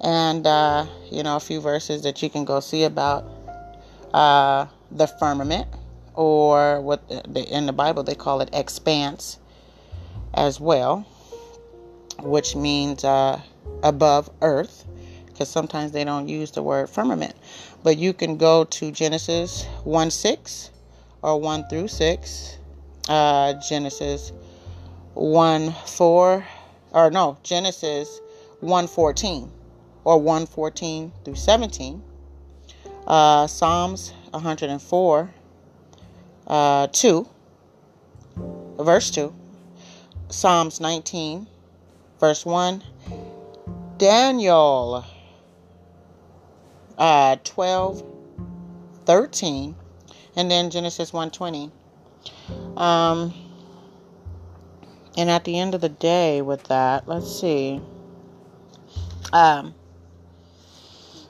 And 0.00 0.46
uh, 0.46 0.86
you 1.10 1.22
know 1.22 1.36
a 1.36 1.40
few 1.40 1.60
verses 1.60 2.02
that 2.02 2.22
you 2.22 2.30
can 2.30 2.44
go 2.44 2.60
see 2.60 2.84
about 2.84 3.24
uh, 4.14 4.66
the 4.90 5.06
firmament 5.06 5.66
or 6.14 6.80
what 6.80 7.02
in 7.34 7.66
the 7.66 7.72
bible 7.72 8.02
they 8.02 8.14
call 8.14 8.40
it 8.40 8.48
expanse 8.52 9.38
as 10.34 10.60
well 10.60 11.06
which 12.22 12.56
means 12.56 13.04
uh, 13.04 13.40
above 13.82 14.30
earth 14.42 14.84
because 15.26 15.48
sometimes 15.48 15.92
they 15.92 16.02
don't 16.02 16.26
use 16.26 16.50
the 16.50 16.62
word 16.62 16.90
firmament. 16.90 17.32
But 17.84 17.96
you 17.96 18.12
can 18.12 18.36
go 18.36 18.64
to 18.64 18.90
genesis 18.90 19.64
1 19.84 20.10
6 20.10 20.70
or 21.22 21.40
1 21.40 21.68
through 21.68 21.88
6 21.88 22.58
uh, 23.08 23.54
genesis 23.68 24.32
1 25.14 25.72
4 25.72 26.46
or 26.90 27.10
no 27.10 27.38
genesis 27.44 28.20
1 28.60 28.88
14 28.88 29.50
or 30.08 30.16
114 30.16 31.12
through 31.22 31.34
17. 31.34 32.02
Uh, 33.06 33.46
Psalms 33.46 34.14
104, 34.30 35.30
uh, 36.46 36.86
2, 36.86 37.28
verse 38.78 39.10
2. 39.10 39.34
Psalms 40.30 40.80
19, 40.80 41.46
verse 42.18 42.46
1. 42.46 42.82
Daniel 43.98 45.04
uh, 46.96 47.36
12, 47.44 48.02
13. 49.04 49.76
And 50.36 50.50
then 50.50 50.70
Genesis 50.70 51.12
120. 51.12 51.70
Um, 52.78 53.34
and 55.18 55.28
at 55.28 55.44
the 55.44 55.58
end 55.58 55.74
of 55.74 55.82
the 55.82 55.90
day, 55.90 56.40
with 56.40 56.64
that, 56.64 57.06
let's 57.06 57.30
see. 57.40 57.82
Um, 59.34 59.74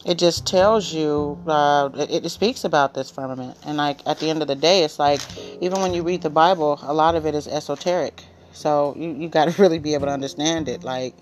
it 0.08 0.16
just 0.16 0.46
tells 0.46 0.90
you 0.90 1.38
uh, 1.46 1.90
it, 1.94 2.24
it, 2.24 2.28
speaks 2.30 2.64
about 2.64 2.94
this 2.94 3.10
firmament. 3.10 3.58
And 3.66 3.76
like 3.76 4.00
at 4.06 4.18
the 4.18 4.30
end 4.30 4.40
of 4.40 4.48
the 4.48 4.54
day 4.54 4.82
it's 4.82 4.98
like 4.98 5.20
even 5.60 5.82
when 5.82 5.92
you 5.92 6.02
read 6.02 6.22
the 6.22 6.30
bible 6.30 6.80
a 6.82 6.94
lot 6.94 7.14
of 7.14 7.26
it 7.26 7.34
is 7.34 7.46
esoteric. 7.46 8.24
So 8.52 8.94
you, 8.96 9.10
you 9.10 9.28
got 9.28 9.50
to 9.50 9.62
really 9.62 9.78
be 9.78 9.92
able 9.92 10.06
to 10.06 10.12
understand 10.12 10.66
it 10.68 10.82
like 10.82 11.14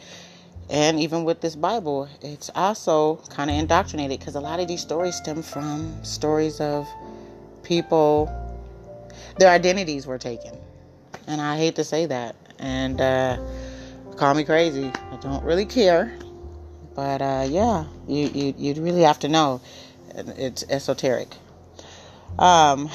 and 0.71 0.99
even 0.99 1.25
with 1.25 1.41
this 1.41 1.55
bible 1.55 2.09
it's 2.23 2.51
also 2.57 3.17
kind 3.29 3.51
of 3.51 3.57
indoctrinated 3.57 4.19
because 4.19 4.35
a 4.35 4.41
lot 4.41 4.59
of 4.59 4.67
these 4.67 4.81
stories 4.81 5.17
stem 5.17 5.43
from 5.43 5.93
stories 6.05 6.61
of 6.61 6.89
people 7.63 8.31
their 9.39 9.51
identities 9.51 10.07
were 10.07 10.19
taken. 10.19 10.57
And 11.27 11.41
i 11.41 11.57
hate 11.57 11.75
to 11.75 11.85
say 11.85 12.07
that. 12.07 12.37
And 12.61 13.01
uh, 13.01 13.37
call 14.17 14.35
me 14.35 14.45
crazy. 14.45 14.93
I 15.11 15.17
don't 15.21 15.43
really 15.43 15.67
care 15.67 16.17
but 16.97 17.23
uh, 17.23 17.47
yeah, 17.49 17.85
you, 18.09 18.27
you 18.35 18.55
you 18.57 18.83
really 18.83 19.03
have 19.03 19.21
to 19.21 19.29
know. 19.29 19.61
It's 20.17 20.65
esoteric. 20.71 21.29
Um, 22.39 22.91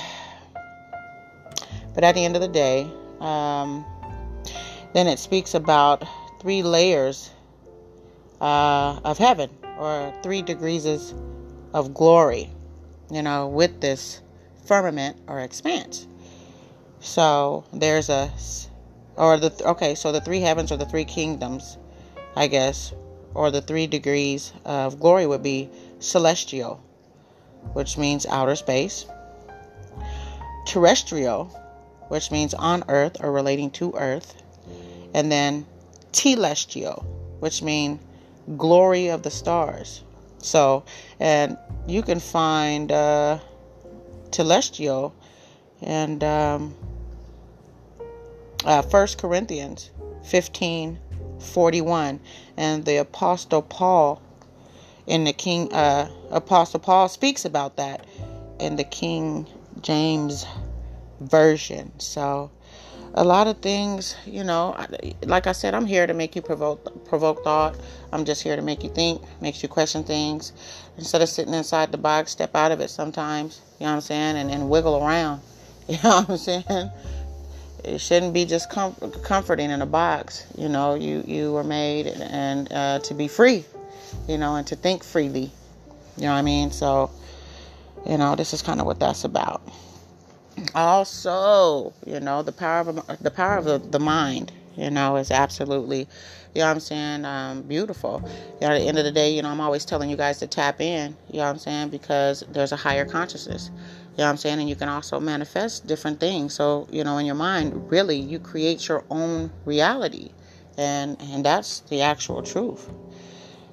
but 1.94 2.04
at 2.04 2.16
the 2.16 2.26
end 2.26 2.36
of 2.36 2.42
the 2.42 2.48
day, 2.48 2.90
um, 3.20 3.86
then 4.94 5.08
it 5.08 5.20
speaks 5.20 5.54
about 5.54 6.04
three 6.42 6.64
layers 6.64 7.30
uh, 8.42 9.00
of 9.06 9.20
heaven 9.20 9.50
or 9.78 10.14
three 10.24 10.42
degrees 10.42 11.14
of 11.74 11.94
glory, 11.94 12.50
you 13.12 13.22
know, 13.22 13.48
with 13.48 13.82
this 13.82 14.22
firmament 14.66 15.18
or 15.28 15.42
expanse. 15.42 16.08
So 17.00 17.64
there's 17.74 18.10
a, 18.10 18.32
or 19.16 19.38
the, 19.38 19.54
okay, 19.66 19.96
so 19.96 20.12
the 20.12 20.22
three 20.22 20.42
heavens 20.42 20.72
or 20.72 20.78
the 20.78 20.86
three 20.86 21.06
kingdoms, 21.06 21.78
I 22.36 22.48
guess, 22.48 22.94
or 23.34 23.52
the 23.52 23.62
three 23.62 23.88
degrees 23.88 24.54
of 24.66 25.00
glory 25.00 25.26
would 25.26 25.44
be 25.44 25.70
celestial, 26.00 26.82
which 27.74 27.98
means 27.98 28.26
outer 28.26 28.56
space, 28.56 29.06
terrestrial, 30.66 31.46
which 32.10 32.32
means 32.32 32.54
on 32.54 32.84
earth 32.88 33.18
or 33.22 33.32
relating 33.32 33.72
to 33.72 33.94
earth, 33.96 34.42
and 35.14 35.32
then 35.32 35.66
telestial, 36.12 37.06
which 37.40 37.62
means 37.62 38.00
glory 38.58 39.08
of 39.08 39.24
the 39.24 39.32
stars. 39.32 40.04
So, 40.40 40.84
and 41.20 41.58
you 41.88 42.02
can 42.02 42.20
find 42.20 42.92
uh, 42.92 43.40
telestial 44.32 45.14
and 45.82 46.24
um, 46.24 46.76
uh, 48.66 48.82
1 48.84 49.08
Corinthians 49.18 49.92
15 50.24 51.00
41 51.42 52.20
and 52.58 52.86
the 52.86 52.98
apostle 52.98 53.62
paul 53.62 54.22
in 55.08 55.24
the 55.24 55.34
king 55.34 55.72
uh, 55.74 56.10
apostle 56.30 56.80
paul 56.80 57.10
speaks 57.10 57.46
about 57.46 57.78
that 57.78 58.06
in 58.60 58.76
the 58.76 58.84
king 58.84 59.48
james 59.82 60.46
version. 61.22 61.92
So 62.00 62.52
a 63.14 63.24
lot 63.24 63.46
of 63.46 63.58
things 63.60 64.16
you 64.26 64.42
know 64.42 64.74
like 65.24 65.46
i 65.46 65.52
said 65.52 65.74
i'm 65.74 65.86
here 65.86 66.08
to 66.08 66.14
make 66.14 66.34
you 66.34 66.42
provoke 66.42 67.06
provoke 67.06 67.44
thought. 67.44 67.76
I'm 68.14 68.24
just 68.24 68.42
here 68.42 68.56
to 68.56 68.62
make 68.62 68.84
you 68.84 68.90
think 68.90 69.22
makes 69.42 69.62
you 69.62 69.70
question 69.70 70.04
things. 70.04 70.54
Instead 70.98 71.22
of 71.22 71.30
sitting 71.30 71.54
inside 71.54 71.92
the 71.92 71.98
box 71.98 72.32
step 72.32 72.56
out 72.56 72.72
of 72.72 72.80
it 72.80 72.90
sometimes 72.90 73.62
you 73.80 73.86
know 73.86 73.92
what 73.92 73.96
i'm 73.96 74.02
saying 74.02 74.38
and, 74.38 74.50
and 74.50 74.70
wiggle 74.70 75.04
around. 75.04 75.42
You 75.88 75.98
know 76.04 76.22
what 76.22 76.30
i'm 76.30 76.38
saying 76.38 76.92
it 77.84 78.00
shouldn't 78.00 78.34
be 78.34 78.46
just 78.46 78.70
com- 78.70 78.96
comforting 79.24 79.70
in 79.70 79.82
a 79.82 79.86
box. 79.86 80.46
You 80.58 80.70
know, 80.70 80.96
you 80.96 81.24
you 81.26 81.52
were 81.52 81.64
made 81.64 82.08
and 82.08 82.72
uh, 82.72 83.00
to 83.00 83.14
be 83.14 83.28
free, 83.28 83.66
you 84.28 84.38
know, 84.38 84.56
and 84.56 84.68
to 84.68 84.76
think 84.76 85.04
freely. 85.04 85.52
You 86.18 86.24
know 86.24 86.34
what 86.34 86.40
I 86.40 86.42
mean? 86.42 86.72
So, 86.72 87.10
you 88.06 88.18
know, 88.18 88.36
this 88.36 88.54
is 88.54 88.62
kind 88.62 88.80
of 88.80 88.86
what 88.86 89.00
that's 89.00 89.24
about. 89.24 89.62
Also, 90.76 91.94
you 92.06 92.20
know, 92.20 92.44
the 92.44 92.52
power 92.52 92.82
of 92.82 93.18
the 93.22 93.32
power 93.32 93.58
of 93.58 93.66
the, 93.66 93.78
the 93.78 94.00
mind. 94.00 94.52
You 94.78 94.90
know, 94.90 95.18
it's 95.18 95.32
absolutely, 95.32 96.08
you 96.56 96.62
know 96.62 96.68
what 96.68 96.72
I'm 96.72 96.80
saying, 96.80 97.26
um, 97.26 97.62
beautiful. 97.64 98.24
You 98.62 98.68
know, 98.68 98.74
at 98.74 98.80
the 98.80 98.88
end 98.88 98.98
of 98.98 99.04
the 99.04 99.12
day, 99.12 99.36
you 99.36 99.42
know, 99.42 99.50
I'm 99.50 99.60
always 99.60 99.84
telling 99.84 100.10
you 100.10 100.16
guys 100.16 100.40
to 100.40 100.48
tap 100.48 100.80
in, 100.80 101.16
you 101.30 101.40
know 101.40 101.44
what 101.44 101.50
I'm 101.50 101.58
saying, 101.58 101.90
because 101.90 102.46
there's 102.50 102.72
a 102.72 102.78
higher 102.78 103.04
consciousness. 103.04 103.70
You 104.12 104.18
know 104.18 104.26
what 104.26 104.32
I'm 104.32 104.38
saying? 104.38 104.60
And 104.60 104.70
you 104.70 104.76
can 104.76 104.90
also 104.90 105.20
manifest 105.20 105.88
different 105.88 106.20
things. 106.20 106.54
So, 106.54 106.88
you 106.92 107.04
know, 107.04 107.18
in 107.18 107.26
your 107.26 107.36
mind, 107.36 107.90
really, 107.90 108.18
you 108.18 108.40
create 108.40 108.88
your 108.88 109.06
own 109.10 109.52
reality. 109.66 110.32
And 110.78 111.22
and 111.22 111.46
that's 111.46 111.80
the 111.82 112.02
actual 112.02 112.42
truth. 112.42 112.90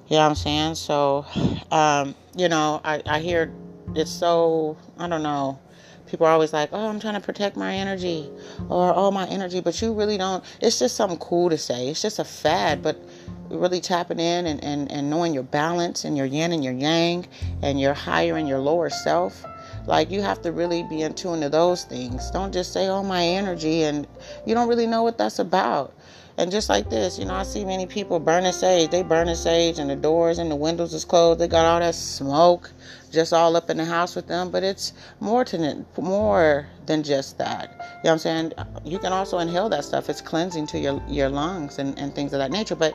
You 0.07 0.15
know 0.15 0.23
what 0.23 0.29
I'm 0.29 0.35
saying? 0.35 0.75
So, 0.75 1.25
um, 1.71 2.15
you 2.35 2.49
know, 2.49 2.81
I, 2.83 3.01
I 3.05 3.19
hear 3.19 3.53
it's 3.95 4.11
so, 4.11 4.77
I 4.97 5.07
don't 5.07 5.23
know, 5.23 5.59
people 6.07 6.25
are 6.25 6.31
always 6.31 6.53
like, 6.53 6.69
oh, 6.71 6.87
I'm 6.87 6.99
trying 6.99 7.13
to 7.13 7.19
protect 7.19 7.55
my 7.55 7.75
energy 7.75 8.29
or 8.69 8.93
oh, 8.95 9.11
my 9.11 9.27
energy, 9.27 9.61
but 9.61 9.79
you 9.81 9.93
really 9.93 10.17
don't. 10.17 10.43
It's 10.61 10.79
just 10.79 10.95
something 10.95 11.19
cool 11.19 11.49
to 11.49 11.57
say. 11.57 11.89
It's 11.89 12.01
just 12.01 12.19
a 12.19 12.23
fad, 12.23 12.81
but 12.81 12.97
really 13.49 13.81
tapping 13.81 14.19
in 14.19 14.47
and, 14.47 14.63
and, 14.63 14.91
and 14.91 15.09
knowing 15.09 15.33
your 15.33 15.43
balance 15.43 16.05
and 16.05 16.17
your 16.17 16.25
yin 16.25 16.51
and 16.51 16.63
your 16.63 16.73
yang 16.73 17.27
and 17.61 17.79
your 17.79 17.93
higher 17.93 18.37
and 18.37 18.47
your 18.47 18.59
lower 18.59 18.89
self. 18.89 19.45
Like 19.85 20.11
you 20.11 20.21
have 20.21 20.41
to 20.43 20.51
really 20.51 20.83
be 20.83 21.01
in 21.01 21.13
tune 21.13 21.41
to 21.41 21.49
those 21.49 21.83
things. 21.83 22.29
Don't 22.31 22.53
just 22.53 22.73
say, 22.73 22.87
oh, 22.87 23.03
my 23.03 23.23
energy, 23.23 23.83
and 23.83 24.07
you 24.45 24.53
don't 24.53 24.67
really 24.67 24.87
know 24.87 25.03
what 25.03 25.17
that's 25.17 25.39
about. 25.39 25.93
And 26.39 26.51
just 26.51 26.69
like 26.69 26.89
this, 26.89 27.19
you 27.19 27.25
know, 27.25 27.33
I 27.33 27.43
see 27.43 27.65
many 27.65 27.85
people 27.85 28.17
burning 28.17 28.53
sage. 28.53 28.91
They 28.91 29.03
burning 29.03 29.35
sage 29.35 29.77
and 29.77 29.89
the 29.89 29.97
doors 29.97 30.37
and 30.37 30.49
the 30.49 30.55
windows 30.55 30.93
is 30.93 31.03
closed. 31.03 31.37
They 31.37 31.49
got 31.49 31.65
all 31.65 31.81
that 31.81 31.95
smoke 31.95 32.71
just 33.11 33.33
all 33.33 33.57
up 33.57 33.69
in 33.69 33.75
the 33.75 33.83
house 33.83 34.15
with 34.15 34.27
them. 34.27 34.49
But 34.49 34.63
it's 34.63 34.93
more 35.19 35.43
to 35.43 35.85
more 35.97 36.65
than 36.85 37.03
just 37.03 37.37
that. 37.39 37.71
You 37.71 37.77
know 37.77 37.83
what 38.03 38.11
I'm 38.11 38.19
saying? 38.19 38.53
You 38.85 38.99
can 38.99 39.11
also 39.11 39.39
inhale 39.39 39.67
that 39.67 39.83
stuff. 39.83 40.09
It's 40.09 40.21
cleansing 40.21 40.67
to 40.67 40.79
your 40.79 41.03
your 41.09 41.27
lungs 41.27 41.77
and, 41.77 41.99
and 41.99 42.15
things 42.15 42.31
of 42.31 42.39
that 42.39 42.51
nature. 42.51 42.75
But 42.75 42.93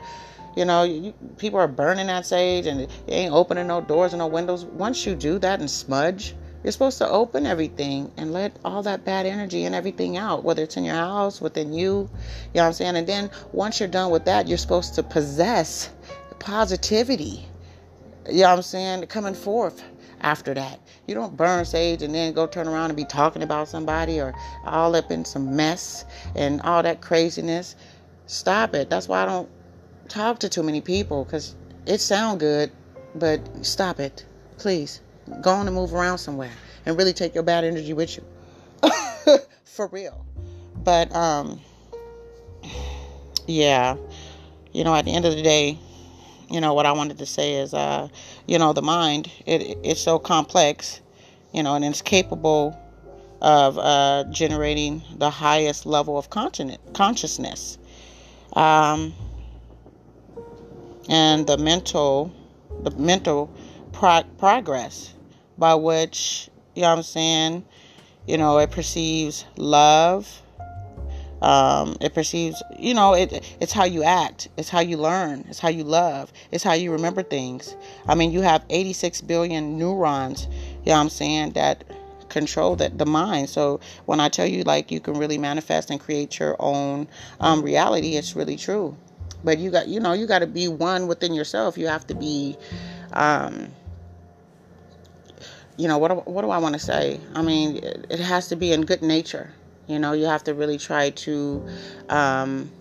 you 0.55 0.65
know, 0.65 0.81
you, 0.81 1.13
people 1.37 1.59
are 1.59 1.67
burning 1.67 2.07
that 2.07 2.25
sage 2.25 2.65
and 2.65 2.87
they 3.05 3.13
ain't 3.13 3.33
opening 3.33 3.67
no 3.67 3.79
doors 3.79 4.13
and 4.13 4.21
no 4.21 4.27
windows. 4.27 4.65
Once 4.65 5.05
you 5.05 5.13
do 5.13 5.37
that 5.37 5.59
and 5.59 5.69
smudge, 5.69 6.33
you're 6.65 6.71
supposed 6.71 6.97
to 6.97 7.07
open 7.07 7.45
everything 7.45 8.11
and 8.17 8.33
let 8.33 8.57
all 8.65 8.81
that 8.81 9.05
bad 9.05 9.27
energy 9.27 9.65
and 9.65 9.75
everything 9.75 10.17
out, 10.17 10.43
whether 10.43 10.63
it's 10.63 10.77
in 10.77 10.83
your 10.83 10.95
house, 10.95 11.39
within 11.39 11.71
you. 11.71 11.83
You 11.83 12.55
know 12.55 12.61
what 12.61 12.65
I'm 12.65 12.73
saying? 12.73 12.95
And 12.95 13.05
then 13.05 13.29
once 13.51 13.79
you're 13.79 13.87
done 13.87 14.09
with 14.09 14.25
that, 14.25 14.47
you're 14.47 14.57
supposed 14.57 14.95
to 14.95 15.03
possess 15.03 15.91
positivity. 16.39 17.45
You 18.27 18.41
know 18.41 18.49
what 18.49 18.55
I'm 18.55 18.61
saying? 18.63 19.05
Coming 19.05 19.35
forth 19.35 19.83
after 20.21 20.55
that. 20.55 20.79
You 21.05 21.13
don't 21.13 21.37
burn 21.37 21.65
sage 21.65 22.01
and 22.01 22.15
then 22.15 22.33
go 22.33 22.47
turn 22.47 22.67
around 22.67 22.89
and 22.89 22.97
be 22.97 23.05
talking 23.05 23.43
about 23.43 23.67
somebody 23.67 24.19
or 24.19 24.33
all 24.65 24.95
up 24.95 25.11
in 25.11 25.23
some 25.23 25.55
mess 25.55 26.03
and 26.35 26.61
all 26.63 26.81
that 26.81 26.99
craziness. 26.99 27.75
Stop 28.25 28.73
it. 28.73 28.89
That's 28.89 29.07
why 29.07 29.21
I 29.21 29.25
don't 29.27 29.49
talk 30.07 30.39
to 30.39 30.49
too 30.49 30.63
many 30.63 30.81
people 30.81 31.25
because 31.25 31.53
it 31.85 32.01
sound 32.01 32.39
good, 32.39 32.71
but 33.13 33.39
stop 33.63 33.99
it, 33.99 34.25
please. 34.57 35.01
Go 35.41 35.51
on 35.51 35.67
and 35.67 35.75
move 35.75 35.93
around 35.93 36.19
somewhere 36.19 36.51
and 36.85 36.97
really 36.97 37.13
take 37.13 37.33
your 37.33 37.43
bad 37.43 37.63
energy 37.63 37.93
with 37.93 38.17
you. 38.17 38.23
For 39.65 39.87
real. 39.87 40.25
But 40.83 41.13
um 41.15 41.59
yeah, 43.47 43.95
you 44.71 44.83
know, 44.83 44.95
at 44.95 45.05
the 45.05 45.13
end 45.13 45.25
of 45.25 45.35
the 45.35 45.41
day, 45.43 45.77
you 46.49 46.61
know 46.61 46.73
what 46.73 46.85
I 46.85 46.91
wanted 46.91 47.17
to 47.19 47.25
say 47.25 47.55
is 47.55 47.73
uh 47.73 48.07
you 48.47 48.59
know, 48.59 48.73
the 48.73 48.81
mind 48.81 49.31
it 49.45 49.77
it's 49.83 50.01
so 50.01 50.19
complex, 50.19 51.01
you 51.53 51.63
know, 51.63 51.75
and 51.75 51.83
it's 51.83 52.01
capable 52.01 52.79
of 53.41 53.77
uh, 53.77 54.23
generating 54.31 55.03
the 55.17 55.29
highest 55.29 55.85
level 55.85 56.17
of 56.17 56.29
continent 56.29 56.81
consciousness. 56.93 57.77
Um, 58.53 59.13
and 61.09 61.45
the 61.45 61.57
mental 61.57 62.31
the 62.83 62.91
mental 62.91 63.53
pro- 63.91 64.23
progress 64.37 65.13
by 65.57 65.75
which, 65.75 66.49
you 66.75 66.81
know 66.81 66.89
what 66.89 66.97
I'm 66.97 67.03
saying, 67.03 67.65
you 68.27 68.37
know, 68.37 68.57
it 68.59 68.71
perceives 68.71 69.45
love. 69.57 70.41
Um, 71.41 71.97
it 72.01 72.13
perceives, 72.13 72.63
you 72.79 72.93
know, 72.93 73.13
it 73.13 73.55
it's 73.59 73.71
how 73.71 73.83
you 73.83 74.03
act, 74.03 74.47
it's 74.57 74.69
how 74.69 74.79
you 74.79 74.97
learn, 74.97 75.45
it's 75.49 75.59
how 75.59 75.67
you 75.67 75.83
love, 75.83 76.31
it's 76.51 76.63
how 76.63 76.73
you 76.73 76.91
remember 76.91 77.21
things. 77.21 77.75
I 78.07 78.15
mean, 78.15 78.31
you 78.31 78.41
have 78.41 78.65
86 78.69 79.21
billion 79.21 79.77
neurons, 79.77 80.47
you 80.47 80.87
know 80.87 80.93
what 80.93 81.01
I'm 81.01 81.09
saying, 81.09 81.51
that 81.51 81.83
control 82.29 82.75
that 82.77 82.97
the 82.97 83.05
mind. 83.05 83.49
So 83.49 83.79
when 84.05 84.19
I 84.19 84.29
tell 84.29 84.47
you 84.47 84.63
like 84.63 84.91
you 84.91 84.99
can 84.99 85.15
really 85.15 85.37
manifest 85.37 85.91
and 85.91 85.99
create 85.99 86.39
your 86.39 86.55
own 86.57 87.07
um, 87.39 87.61
reality, 87.61 88.15
it's 88.15 88.35
really 88.35 88.57
true. 88.57 88.97
But 89.43 89.59
you 89.59 89.69
got, 89.69 89.87
you 89.87 89.99
know, 89.99 90.13
you 90.13 90.25
got 90.25 90.39
to 90.39 90.47
be 90.47 90.67
one 90.67 91.05
within 91.07 91.33
yourself. 91.33 91.77
You 91.77 91.87
have 91.87 92.07
to 92.07 92.15
be. 92.15 92.57
Um, 93.13 93.69
you 95.77 95.87
know, 95.87 95.97
what, 95.97 96.27
what 96.27 96.41
do 96.41 96.49
I 96.49 96.57
want 96.57 96.73
to 96.73 96.79
say? 96.79 97.19
I 97.33 97.41
mean, 97.41 97.77
it 97.77 98.19
has 98.19 98.47
to 98.49 98.55
be 98.55 98.71
in 98.71 98.83
good 98.83 99.01
nature. 99.01 99.53
You 99.87 99.99
know, 99.99 100.13
you 100.13 100.25
have 100.25 100.43
to 100.45 100.53
really 100.53 100.77
try 100.77 101.11
to 101.11 101.67
um, 102.09 102.71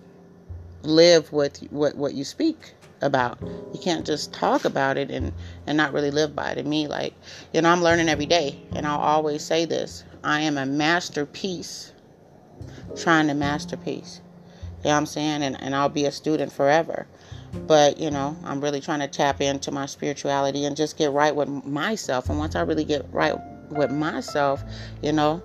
live 0.83 1.33
with 1.33 1.59
what, 1.71 1.97
what 1.97 2.15
you 2.15 2.25
speak 2.25 2.73
about. 3.03 3.39
You 3.41 3.81
can't 3.81 4.07
just 4.07 4.33
talk 4.33 4.65
about 4.65 4.97
it 4.97 5.11
and, 5.11 5.33
and 5.67 5.77
not 5.77 5.93
really 5.93 6.11
live 6.11 6.35
by 6.35 6.53
it. 6.53 6.59
And 6.59 6.69
me, 6.69 6.87
like, 6.87 7.15
you 7.53 7.61
know, 7.61 7.69
I'm 7.69 7.83
learning 7.83 8.09
every 8.09 8.27
day. 8.27 8.61
And 8.73 8.87
I'll 8.87 9.01
always 9.01 9.45
say 9.45 9.65
this 9.65 10.05
I 10.23 10.41
am 10.41 10.57
a 10.57 10.67
masterpiece 10.67 11.93
trying 12.97 13.27
to 13.27 13.35
masterpiece. 13.35 14.21
You 14.79 14.91
know 14.91 14.91
what 14.91 14.97
I'm 14.99 15.07
saying? 15.07 15.43
And, 15.43 15.61
and 15.61 15.75
I'll 15.75 15.89
be 15.89 16.05
a 16.05 16.13
student 16.13 16.53
forever. 16.53 17.07
But, 17.67 17.99
you 17.99 18.11
know, 18.11 18.37
I'm 18.45 18.61
really 18.61 18.81
trying 18.81 19.01
to 19.01 19.09
tap 19.09 19.41
into 19.41 19.71
my 19.71 19.87
spirituality 19.87 20.65
and 20.65 20.77
just 20.77 20.99
get 20.99 21.13
right 21.13 21.35
with 21.35 21.49
myself. 21.49 22.29
And 22.29 22.39
once 22.39 22.55
I 22.55 22.63
really 22.63 22.85
get 22.85 23.07
right 23.13 23.37
with 23.71 23.91
myself, 23.91 24.63
you 25.03 25.13
know, 25.13 25.43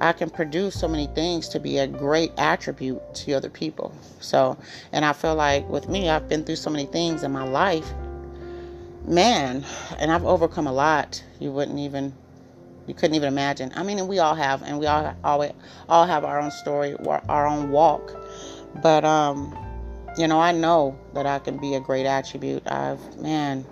I 0.00 0.12
can 0.12 0.28
produce 0.28 0.78
so 0.78 0.88
many 0.88 1.06
things 1.08 1.48
to 1.50 1.60
be 1.60 1.78
a 1.78 1.86
great 1.86 2.32
attribute 2.36 3.00
to 3.14 3.32
other 3.32 3.48
people. 3.48 3.94
So, 4.20 4.58
and 4.92 5.04
I 5.04 5.12
feel 5.12 5.34
like 5.34 5.68
with 5.68 5.88
me, 5.88 6.10
I've 6.10 6.28
been 6.28 6.44
through 6.44 6.56
so 6.56 6.70
many 6.70 6.86
things 6.86 7.22
in 7.22 7.32
my 7.32 7.44
life. 7.44 7.90
Man, 9.06 9.64
and 9.98 10.10
I've 10.10 10.24
overcome 10.24 10.66
a 10.66 10.72
lot. 10.72 11.22
You 11.38 11.52
wouldn't 11.52 11.78
even 11.78 12.12
you 12.86 12.94
couldn't 12.94 13.16
even 13.16 13.28
imagine. 13.28 13.72
I 13.74 13.82
mean, 13.82 13.98
and 13.98 14.08
we 14.08 14.18
all 14.18 14.34
have, 14.34 14.62
and 14.62 14.78
we 14.78 14.86
all 14.86 15.14
always 15.24 15.52
all 15.88 16.06
have 16.06 16.24
our 16.24 16.40
own 16.40 16.50
story, 16.50 16.94
our 17.28 17.46
own 17.46 17.70
walk. 17.70 18.12
But 18.82 19.04
um, 19.04 19.56
you 20.16 20.26
know, 20.26 20.40
I 20.40 20.52
know 20.52 20.98
that 21.14 21.26
I 21.26 21.38
can 21.38 21.58
be 21.58 21.74
a 21.74 21.80
great 21.80 22.06
attribute. 22.06 22.62
I've, 22.66 23.18
man, 23.18 23.64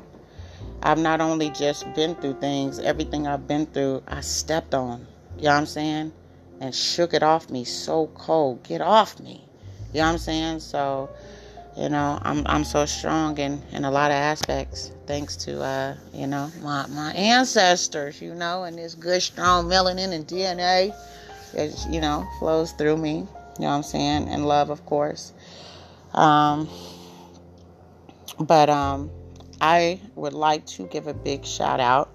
I've 0.82 0.98
not 0.98 1.20
only 1.20 1.50
just 1.50 1.92
been 1.94 2.14
through 2.16 2.40
things, 2.40 2.78
everything 2.78 3.26
I've 3.26 3.48
been 3.48 3.66
through, 3.66 4.02
I 4.06 4.20
stepped 4.20 4.74
on. 4.74 5.06
You 5.36 5.44
know 5.44 5.50
what 5.50 5.56
I'm 5.56 5.66
saying? 5.66 6.12
And 6.60 6.74
shook 6.74 7.14
it 7.14 7.22
off 7.22 7.50
me 7.50 7.64
so 7.64 8.08
cold. 8.14 8.62
Get 8.62 8.80
off 8.80 9.18
me. 9.20 9.46
You 9.92 10.00
know 10.00 10.06
what 10.06 10.12
I'm 10.12 10.18
saying? 10.18 10.60
So, 10.60 11.10
you 11.76 11.88
know, 11.88 12.18
I'm 12.22 12.46
I'm 12.46 12.64
so 12.64 12.84
strong 12.86 13.38
in, 13.38 13.62
in 13.72 13.84
a 13.84 13.90
lot 13.90 14.10
of 14.10 14.16
aspects, 14.16 14.92
thanks 15.06 15.36
to 15.36 15.62
uh, 15.62 15.96
you 16.12 16.26
know, 16.26 16.50
my 16.62 16.86
my 16.88 17.12
ancestors, 17.12 18.20
you 18.20 18.34
know, 18.34 18.64
and 18.64 18.78
this 18.78 18.94
good 18.94 19.22
strong 19.22 19.66
melanin 19.66 20.12
and 20.12 20.26
DNA 20.26 20.94
it, 21.56 21.86
you 21.88 22.00
know, 22.00 22.26
flows 22.38 22.72
through 22.72 22.96
me. 22.96 23.10
You 23.10 23.24
know 23.60 23.68
what 23.68 23.68
I'm 23.68 23.82
saying? 23.82 24.28
And 24.28 24.46
love 24.46 24.70
of 24.70 24.84
course. 24.86 25.32
Um, 26.14 26.68
but 28.38 28.70
um, 28.70 29.10
I 29.60 30.00
would 30.14 30.32
like 30.32 30.66
to 30.66 30.86
give 30.86 31.06
a 31.06 31.14
big 31.14 31.44
shout 31.44 31.80
out 31.80 32.10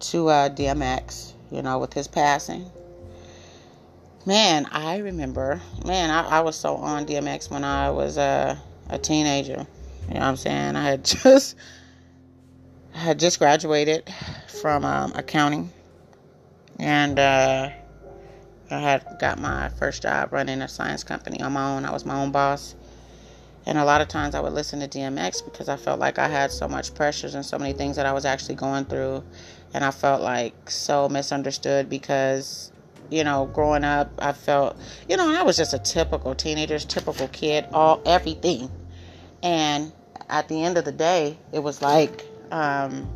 to 0.00 0.28
uh, 0.28 0.48
DMX, 0.50 1.32
you 1.50 1.62
know, 1.62 1.78
with 1.78 1.92
his 1.92 2.08
passing. 2.08 2.70
Man, 4.26 4.66
I 4.72 4.98
remember, 4.98 5.60
man, 5.84 6.10
I, 6.10 6.38
I 6.38 6.40
was 6.40 6.56
so 6.56 6.76
on 6.76 7.04
DMX 7.06 7.50
when 7.50 7.62
I 7.62 7.90
was 7.90 8.16
uh, 8.16 8.56
a 8.88 8.98
teenager. 8.98 9.66
You 10.08 10.14
know 10.14 10.20
what 10.20 10.26
I'm 10.26 10.36
saying? 10.36 10.76
I 10.76 10.82
had 10.82 11.04
just 11.22 11.56
I 12.94 12.98
had 12.98 13.18
just 13.18 13.38
graduated 13.38 14.10
from 14.60 14.84
um, 14.84 15.12
accounting, 15.14 15.70
and 16.78 17.18
uh, 17.18 17.70
I 18.70 18.78
had 18.78 19.04
got 19.20 19.38
my 19.38 19.68
first 19.70 20.02
job 20.02 20.32
running 20.32 20.62
a 20.62 20.68
science 20.68 21.04
company 21.04 21.42
on 21.42 21.52
my 21.52 21.74
own. 21.74 21.84
I 21.84 21.92
was 21.92 22.04
my 22.06 22.16
own 22.16 22.30
boss, 22.30 22.74
and 23.66 23.78
a 23.78 23.84
lot 23.84 24.00
of 24.00 24.08
times 24.08 24.34
I 24.34 24.40
would 24.40 24.52
listen 24.52 24.80
to 24.80 24.88
DMX 24.88 25.44
because 25.44 25.68
I 25.68 25.76
felt 25.76 25.98
like 25.98 26.18
I 26.18 26.28
had 26.28 26.50
so 26.50 26.68
much 26.68 26.94
pressures 26.94 27.34
and 27.34 27.44
so 27.44 27.58
many 27.58 27.72
things 27.72 27.96
that 27.96 28.04
I 28.04 28.12
was 28.12 28.24
actually 28.24 28.56
going 28.56 28.84
through. 28.84 29.24
And 29.72 29.84
I 29.84 29.90
felt 29.90 30.20
like 30.22 30.70
so 30.70 31.08
misunderstood 31.08 31.88
because, 31.88 32.72
you 33.10 33.24
know, 33.24 33.46
growing 33.46 33.82
up, 33.82 34.12
I 34.18 34.32
felt, 34.32 34.76
you 35.08 35.16
know, 35.16 35.34
I 35.34 35.42
was 35.42 35.56
just 35.56 35.72
a 35.72 35.78
typical 35.78 36.34
teenager, 36.34 36.78
typical 36.78 37.26
kid, 37.28 37.66
all 37.72 38.02
everything. 38.04 38.70
And 39.42 39.92
at 40.28 40.48
the 40.48 40.62
end 40.62 40.76
of 40.76 40.84
the 40.84 40.92
day, 40.92 41.38
it 41.50 41.60
was 41.60 41.80
like, 41.80 42.26
um, 42.50 43.10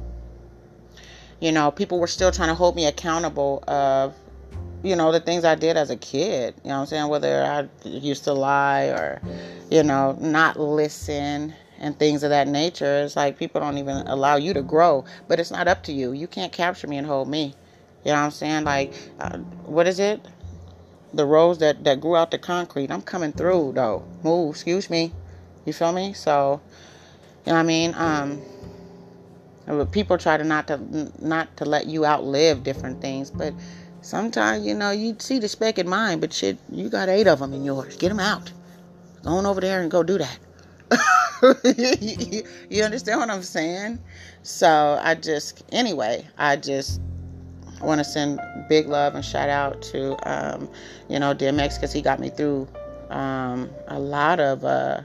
you 1.41 1.53
know, 1.53 1.71
people 1.71 2.01
were 2.01 2.07
still 2.07 2.33
trying 2.33 2.49
to 2.49 2.55
hold 2.55 2.75
me 2.75 2.87
accountable 2.87 3.63
of 3.69 4.15
you 4.83 4.95
know, 4.95 5.11
the 5.11 5.21
things 5.21 5.45
I 5.45 5.55
did 5.55 5.77
as 5.77 5.91
a 5.91 5.97
kid. 5.97 6.55
You 6.63 6.71
know 6.71 6.77
what 6.77 6.81
I'm 6.83 6.87
saying? 6.87 7.09
Whether 7.09 7.43
I 7.43 7.69
used 7.89 8.25
to 8.25 8.33
lie 8.33 8.85
or, 8.85 9.21
you 9.71 9.83
know, 9.83 10.17
not 10.21 10.59
listen 10.59 11.55
and 11.79 11.99
things 11.99 12.23
of 12.23 12.31
that 12.31 12.49
nature. 12.49 13.03
It's 13.05 13.17
like 13.17 13.39
people 13.39 13.61
don't 13.61 13.79
even 13.79 14.07
allow 14.07 14.37
you 14.37 14.55
to 14.55 14.63
grow, 14.63 15.05
but 15.29 15.39
it's 15.39 15.51
not 15.51 15.69
up 15.69 15.83
to 15.85 15.93
you. 15.93 16.13
You 16.13 16.27
can't 16.27 16.53
capture 16.53 16.87
me 16.87 16.97
and 16.97 17.07
hold 17.07 17.29
me. 17.29 17.55
You 18.05 18.13
know 18.13 18.19
what 18.19 18.25
I'm 18.25 18.31
saying? 18.31 18.65
Like, 18.65 18.93
uh, 19.21 19.39
what 19.67 19.87
is 19.87 19.99
it? 19.99 20.25
The 21.13 21.25
rose 21.25 21.59
that, 21.59 21.85
that 21.85 22.01
grew 22.01 22.17
out 22.17 22.31
the 22.31 22.39
concrete. 22.39 22.91
I'm 22.91 23.03
coming 23.03 23.33
through, 23.33 23.73
though. 23.75 24.05
Move, 24.23 24.55
excuse 24.55 24.91
me. 24.91 25.13
You 25.65 25.73
feel 25.73 25.93
me? 25.93 26.13
So, 26.13 26.61
you 27.45 27.53
know 27.53 27.55
what 27.55 27.61
I 27.61 27.63
mean? 27.65 27.95
Um, 27.95 28.43
people 29.91 30.19
try 30.19 30.37
to 30.37 30.45
not 30.45 30.67
to 30.69 31.13
not 31.21 31.57
to 31.59 31.65
let 31.65 31.87
you 31.87 32.07
outlive 32.07 32.63
different 32.63 33.01
things, 33.01 33.31
but 33.31 33.53
sometimes 34.01 34.67
you 34.67 34.75
know 34.75 34.91
you 34.91 35.17
see 35.19 35.39
the 35.39 35.49
speck 35.49 35.79
in 35.79 35.89
mine, 35.89 36.21
but 36.21 36.33
shit, 36.33 36.59
you 36.71 36.89
got 36.89 37.09
eight 37.09 37.27
of 37.27 37.41
them 37.41 37.53
in 37.53 37.65
yours. 37.65 37.97
Get 37.97 38.09
them 38.09 38.21
out. 38.21 38.53
Go 39.29 39.35
on 39.35 39.45
over 39.45 39.61
there 39.61 39.83
and 39.83 39.91
go 39.91 40.03
do 40.03 40.17
that. 40.17 40.39
you 42.71 42.83
understand 42.83 43.21
what 43.21 43.29
I'm 43.29 43.43
saying? 43.43 43.99
So 44.43 44.99
I 45.03 45.17
just, 45.17 45.65
anyway, 45.71 46.27
I 46.39 46.57
just 46.57 47.03
want 47.83 47.99
to 47.99 48.05
send 48.05 48.41
big 48.71 48.89
love 48.89 49.15
and 49.15 49.23
shout 49.23 49.51
out 49.51 49.83
to, 49.83 50.17
um, 50.27 50.71
you 51.11 51.19
know, 51.19 51.35
DMX 51.35 51.75
because 51.75 51.93
he 51.93 52.01
got 52.01 52.21
me 52.21 52.31
through 52.31 52.69
um, 53.11 53.69
a 53.89 53.99
lot 53.99 54.41
of, 54.41 54.65
uh, 54.65 55.03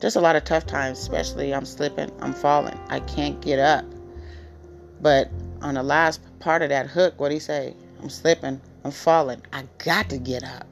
just 0.00 0.16
a 0.16 0.20
lot 0.20 0.34
of 0.34 0.42
tough 0.42 0.66
times, 0.66 0.98
especially 0.98 1.54
I'm 1.54 1.64
slipping, 1.64 2.10
I'm 2.20 2.32
falling, 2.32 2.76
I 2.88 2.98
can't 2.98 3.40
get 3.40 3.60
up. 3.60 3.84
But 5.00 5.30
on 5.60 5.74
the 5.74 5.84
last 5.84 6.20
part 6.40 6.62
of 6.62 6.70
that 6.70 6.88
hook, 6.88 7.20
what 7.20 7.30
he 7.30 7.38
say? 7.38 7.76
I'm 8.02 8.10
slipping, 8.10 8.60
I'm 8.82 8.90
falling, 8.90 9.40
I 9.52 9.68
got 9.78 10.10
to 10.10 10.18
get 10.18 10.42
up. 10.42 10.66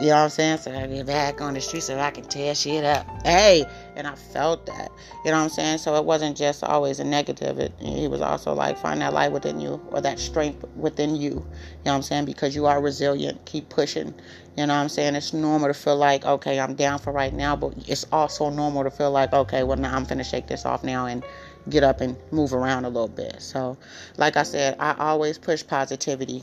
You 0.00 0.06
know 0.06 0.14
what 0.14 0.22
I'm 0.22 0.30
saying? 0.30 0.58
So 0.58 0.72
I 0.72 0.86
get 0.86 1.06
back 1.06 1.42
on 1.42 1.52
the 1.52 1.60
street 1.60 1.82
so 1.82 1.98
I 1.98 2.10
can 2.10 2.24
tear 2.24 2.54
shit 2.54 2.84
up. 2.84 3.06
Hey, 3.22 3.66
and 3.96 4.06
I 4.06 4.14
felt 4.14 4.64
that. 4.64 4.90
You 5.26 5.30
know 5.30 5.36
what 5.36 5.44
I'm 5.44 5.48
saying? 5.50 5.76
So 5.76 5.94
it 5.96 6.06
wasn't 6.06 6.38
just 6.38 6.64
always 6.64 7.00
a 7.00 7.04
negative. 7.04 7.58
It, 7.58 7.74
he 7.78 8.08
was 8.08 8.22
also 8.22 8.54
like 8.54 8.78
find 8.78 9.02
that 9.02 9.12
light 9.12 9.30
within 9.30 9.60
you 9.60 9.78
or 9.90 10.00
that 10.00 10.18
strength 10.18 10.64
within 10.74 11.16
you. 11.16 11.22
You 11.22 11.34
know 11.34 11.42
what 11.82 11.92
I'm 11.92 12.02
saying? 12.02 12.24
Because 12.24 12.56
you 12.56 12.64
are 12.64 12.80
resilient. 12.80 13.44
Keep 13.44 13.68
pushing. 13.68 14.14
You 14.56 14.66
know 14.66 14.74
what 14.74 14.80
I'm 14.80 14.88
saying? 14.88 15.16
It's 15.16 15.34
normal 15.34 15.68
to 15.68 15.74
feel 15.74 15.96
like, 15.96 16.24
okay, 16.24 16.58
I'm 16.58 16.74
down 16.74 16.98
for 16.98 17.12
right 17.12 17.34
now, 17.34 17.54
but 17.54 17.74
it's 17.86 18.06
also 18.10 18.48
normal 18.48 18.84
to 18.84 18.90
feel 18.90 19.10
like, 19.10 19.34
okay, 19.34 19.64
well 19.64 19.76
now 19.76 19.94
I'm 19.94 20.06
finna 20.06 20.24
shake 20.24 20.46
this 20.46 20.64
off 20.64 20.82
now 20.82 21.04
and 21.04 21.22
get 21.68 21.84
up 21.84 22.00
and 22.00 22.16
move 22.30 22.54
around 22.54 22.86
a 22.86 22.88
little 22.88 23.06
bit. 23.06 23.42
So, 23.42 23.76
like 24.16 24.38
I 24.38 24.44
said, 24.44 24.76
I 24.78 24.94
always 24.98 25.36
push 25.36 25.66
positivity 25.66 26.42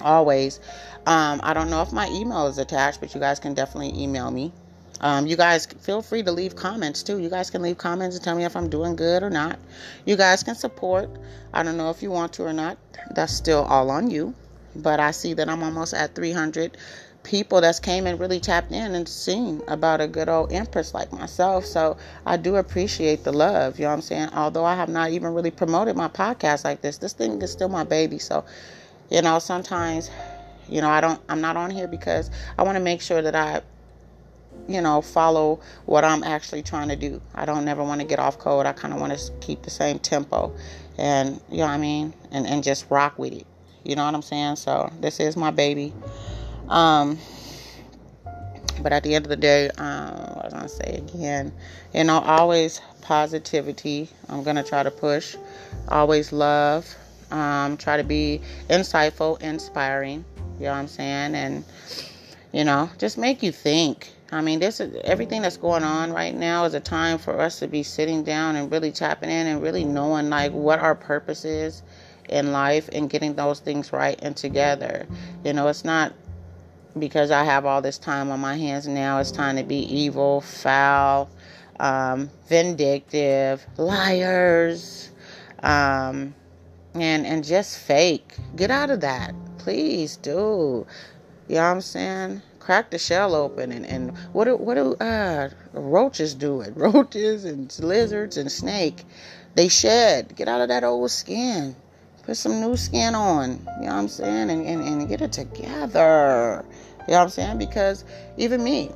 always. 0.00 0.60
Um, 1.06 1.40
I 1.42 1.52
don't 1.54 1.70
know 1.70 1.82
if 1.82 1.92
my 1.92 2.08
email 2.08 2.46
is 2.46 2.58
attached, 2.58 3.00
but 3.00 3.14
you 3.14 3.20
guys 3.20 3.38
can 3.38 3.54
definitely 3.54 4.00
email 4.02 4.30
me. 4.30 4.52
Um, 5.00 5.26
you 5.26 5.36
guys 5.36 5.66
feel 5.66 6.02
free 6.02 6.22
to 6.22 6.32
leave 6.32 6.56
comments 6.56 7.02
too. 7.02 7.18
You 7.18 7.28
guys 7.28 7.50
can 7.50 7.62
leave 7.62 7.76
comments 7.76 8.16
and 8.16 8.24
tell 8.24 8.36
me 8.36 8.44
if 8.44 8.56
I'm 8.56 8.70
doing 8.70 8.96
good 8.96 9.22
or 9.22 9.30
not. 9.30 9.58
You 10.06 10.16
guys 10.16 10.42
can 10.42 10.54
support. 10.54 11.10
I 11.52 11.62
don't 11.62 11.76
know 11.76 11.90
if 11.90 12.02
you 12.02 12.10
want 12.10 12.32
to 12.34 12.44
or 12.44 12.52
not. 12.52 12.78
That's 13.14 13.34
still 13.34 13.64
all 13.64 13.90
on 13.90 14.10
you. 14.10 14.34
But 14.76 15.00
I 15.00 15.10
see 15.10 15.34
that 15.34 15.48
I'm 15.48 15.62
almost 15.62 15.94
at 15.94 16.14
300 16.14 16.76
people 17.22 17.60
that's 17.60 17.80
came 17.80 18.06
and 18.06 18.20
really 18.20 18.38
tapped 18.38 18.70
in 18.70 18.94
and 18.94 19.08
seen 19.08 19.62
about 19.66 20.00
a 20.00 20.06
good 20.06 20.28
old 20.28 20.52
empress 20.52 20.94
like 20.94 21.12
myself. 21.12 21.64
So 21.64 21.96
I 22.24 22.36
do 22.36 22.56
appreciate 22.56 23.24
the 23.24 23.32
love. 23.32 23.78
You 23.78 23.84
know 23.84 23.88
what 23.90 23.94
I'm 23.94 24.02
saying? 24.02 24.28
Although 24.34 24.64
I 24.64 24.74
have 24.76 24.88
not 24.88 25.10
even 25.10 25.34
really 25.34 25.50
promoted 25.50 25.96
my 25.96 26.08
podcast 26.08 26.64
like 26.64 26.82
this, 26.82 26.98
this 26.98 27.14
thing 27.14 27.40
is 27.42 27.50
still 27.50 27.68
my 27.68 27.84
baby. 27.84 28.18
So 28.18 28.44
you 29.10 29.22
know, 29.22 29.38
sometimes, 29.38 30.10
you 30.68 30.80
know, 30.80 30.88
I 30.88 31.00
don't, 31.00 31.20
I'm 31.28 31.40
not 31.40 31.56
on 31.56 31.70
here 31.70 31.88
because 31.88 32.30
I 32.58 32.62
want 32.62 32.76
to 32.76 32.82
make 32.82 33.00
sure 33.00 33.22
that 33.22 33.34
I, 33.34 33.62
you 34.68 34.80
know, 34.80 35.02
follow 35.02 35.60
what 35.86 36.04
I'm 36.04 36.22
actually 36.22 36.62
trying 36.62 36.88
to 36.88 36.96
do. 36.96 37.20
I 37.34 37.44
don't 37.44 37.64
never 37.64 37.82
want 37.82 38.00
to 38.00 38.06
get 38.06 38.18
off 38.18 38.38
code. 38.38 38.66
I 38.66 38.72
kind 38.72 38.94
of 38.94 39.00
want 39.00 39.16
to 39.16 39.32
keep 39.40 39.62
the 39.62 39.70
same 39.70 39.98
tempo 39.98 40.54
and, 40.96 41.40
you 41.50 41.58
know 41.58 41.64
what 41.64 41.72
I 41.72 41.78
mean? 41.78 42.14
And, 42.30 42.46
and 42.46 42.62
just 42.64 42.90
rock 42.90 43.18
with 43.18 43.32
it. 43.32 43.46
You 43.84 43.96
know 43.96 44.04
what 44.04 44.14
I'm 44.14 44.22
saying? 44.22 44.56
So 44.56 44.90
this 45.00 45.20
is 45.20 45.36
my 45.36 45.50
baby. 45.50 45.92
Um, 46.68 47.18
but 48.80 48.92
at 48.92 49.02
the 49.02 49.14
end 49.14 49.26
of 49.26 49.28
the 49.28 49.36
day, 49.36 49.70
um, 49.78 50.34
what 50.34 50.44
was 50.44 50.54
I 50.54 50.56
gonna 50.56 50.68
say 50.68 51.04
again? 51.06 51.52
You 51.92 52.04
know, 52.04 52.18
always 52.20 52.80
positivity. 53.02 54.08
I'm 54.28 54.42
gonna 54.42 54.64
try 54.64 54.82
to 54.82 54.90
push. 54.90 55.36
Always 55.88 56.32
love 56.32 56.96
um, 57.34 57.76
try 57.76 57.96
to 57.96 58.04
be 58.04 58.40
insightful, 58.70 59.40
inspiring. 59.42 60.24
You 60.58 60.66
know 60.66 60.72
what 60.72 60.78
I'm 60.78 60.88
saying? 60.88 61.34
And 61.34 61.64
you 62.52 62.64
know, 62.64 62.88
just 62.98 63.18
make 63.18 63.42
you 63.42 63.50
think. 63.50 64.10
I 64.30 64.40
mean, 64.40 64.60
this 64.60 64.80
is 64.80 64.94
everything 65.04 65.42
that's 65.42 65.56
going 65.56 65.82
on 65.82 66.12
right 66.12 66.34
now 66.34 66.64
is 66.64 66.74
a 66.74 66.80
time 66.80 67.18
for 67.18 67.40
us 67.40 67.58
to 67.58 67.68
be 67.68 67.82
sitting 67.82 68.22
down 68.22 68.56
and 68.56 68.70
really 68.70 68.92
tapping 68.92 69.30
in 69.30 69.48
and 69.48 69.60
really 69.60 69.84
knowing 69.84 70.30
like 70.30 70.52
what 70.52 70.78
our 70.78 70.94
purpose 70.94 71.44
is 71.44 71.82
in 72.28 72.52
life 72.52 72.88
and 72.92 73.10
getting 73.10 73.34
those 73.34 73.58
things 73.58 73.92
right 73.92 74.18
and 74.22 74.36
together. 74.36 75.06
You 75.44 75.52
know, 75.52 75.66
it's 75.66 75.84
not 75.84 76.12
because 76.98 77.32
I 77.32 77.42
have 77.42 77.66
all 77.66 77.82
this 77.82 77.98
time 77.98 78.30
on 78.30 78.38
my 78.38 78.56
hands 78.56 78.86
now. 78.86 79.18
It's 79.18 79.32
time 79.32 79.56
to 79.56 79.64
be 79.64 79.80
evil, 79.92 80.40
foul, 80.40 81.28
um, 81.80 82.30
vindictive, 82.48 83.66
liars, 83.76 85.10
um, 85.62 86.34
and 86.94 87.26
and 87.26 87.44
just 87.44 87.78
fake. 87.78 88.34
Get 88.56 88.70
out 88.70 88.90
of 88.90 89.00
that. 89.00 89.34
Please 89.58 90.16
do. 90.16 90.86
You 91.48 91.56
know 91.56 91.62
what 91.62 91.68
I'm 91.68 91.80
saying? 91.80 92.42
Crack 92.58 92.90
the 92.90 92.98
shell 92.98 93.34
open 93.34 93.72
and, 93.72 93.84
and 93.84 94.16
what 94.32 94.44
do 94.44 94.56
what 94.56 94.74
do 94.74 94.94
uh 94.94 95.50
roaches 95.72 96.34
do 96.34 96.60
it? 96.62 96.72
Roaches 96.76 97.44
and 97.44 97.76
lizards 97.80 98.36
and 98.36 98.50
snake. 98.50 99.04
They 99.54 99.68
shed. 99.68 100.34
Get 100.36 100.48
out 100.48 100.60
of 100.60 100.68
that 100.68 100.84
old 100.84 101.10
skin. 101.10 101.76
Put 102.24 102.36
some 102.36 102.60
new 102.60 102.76
skin 102.76 103.14
on. 103.14 103.50
You 103.50 103.56
know 103.56 103.64
what 103.86 103.92
I'm 103.92 104.08
saying? 104.08 104.50
And, 104.50 104.66
and, 104.66 104.82
and 104.82 105.08
get 105.08 105.20
it 105.20 105.32
together. 105.32 106.64
You 107.06 107.12
know 107.12 107.18
what 107.18 107.24
I'm 107.24 107.28
saying? 107.28 107.58
Because 107.58 108.04
even 108.38 108.64
me, 108.64 108.90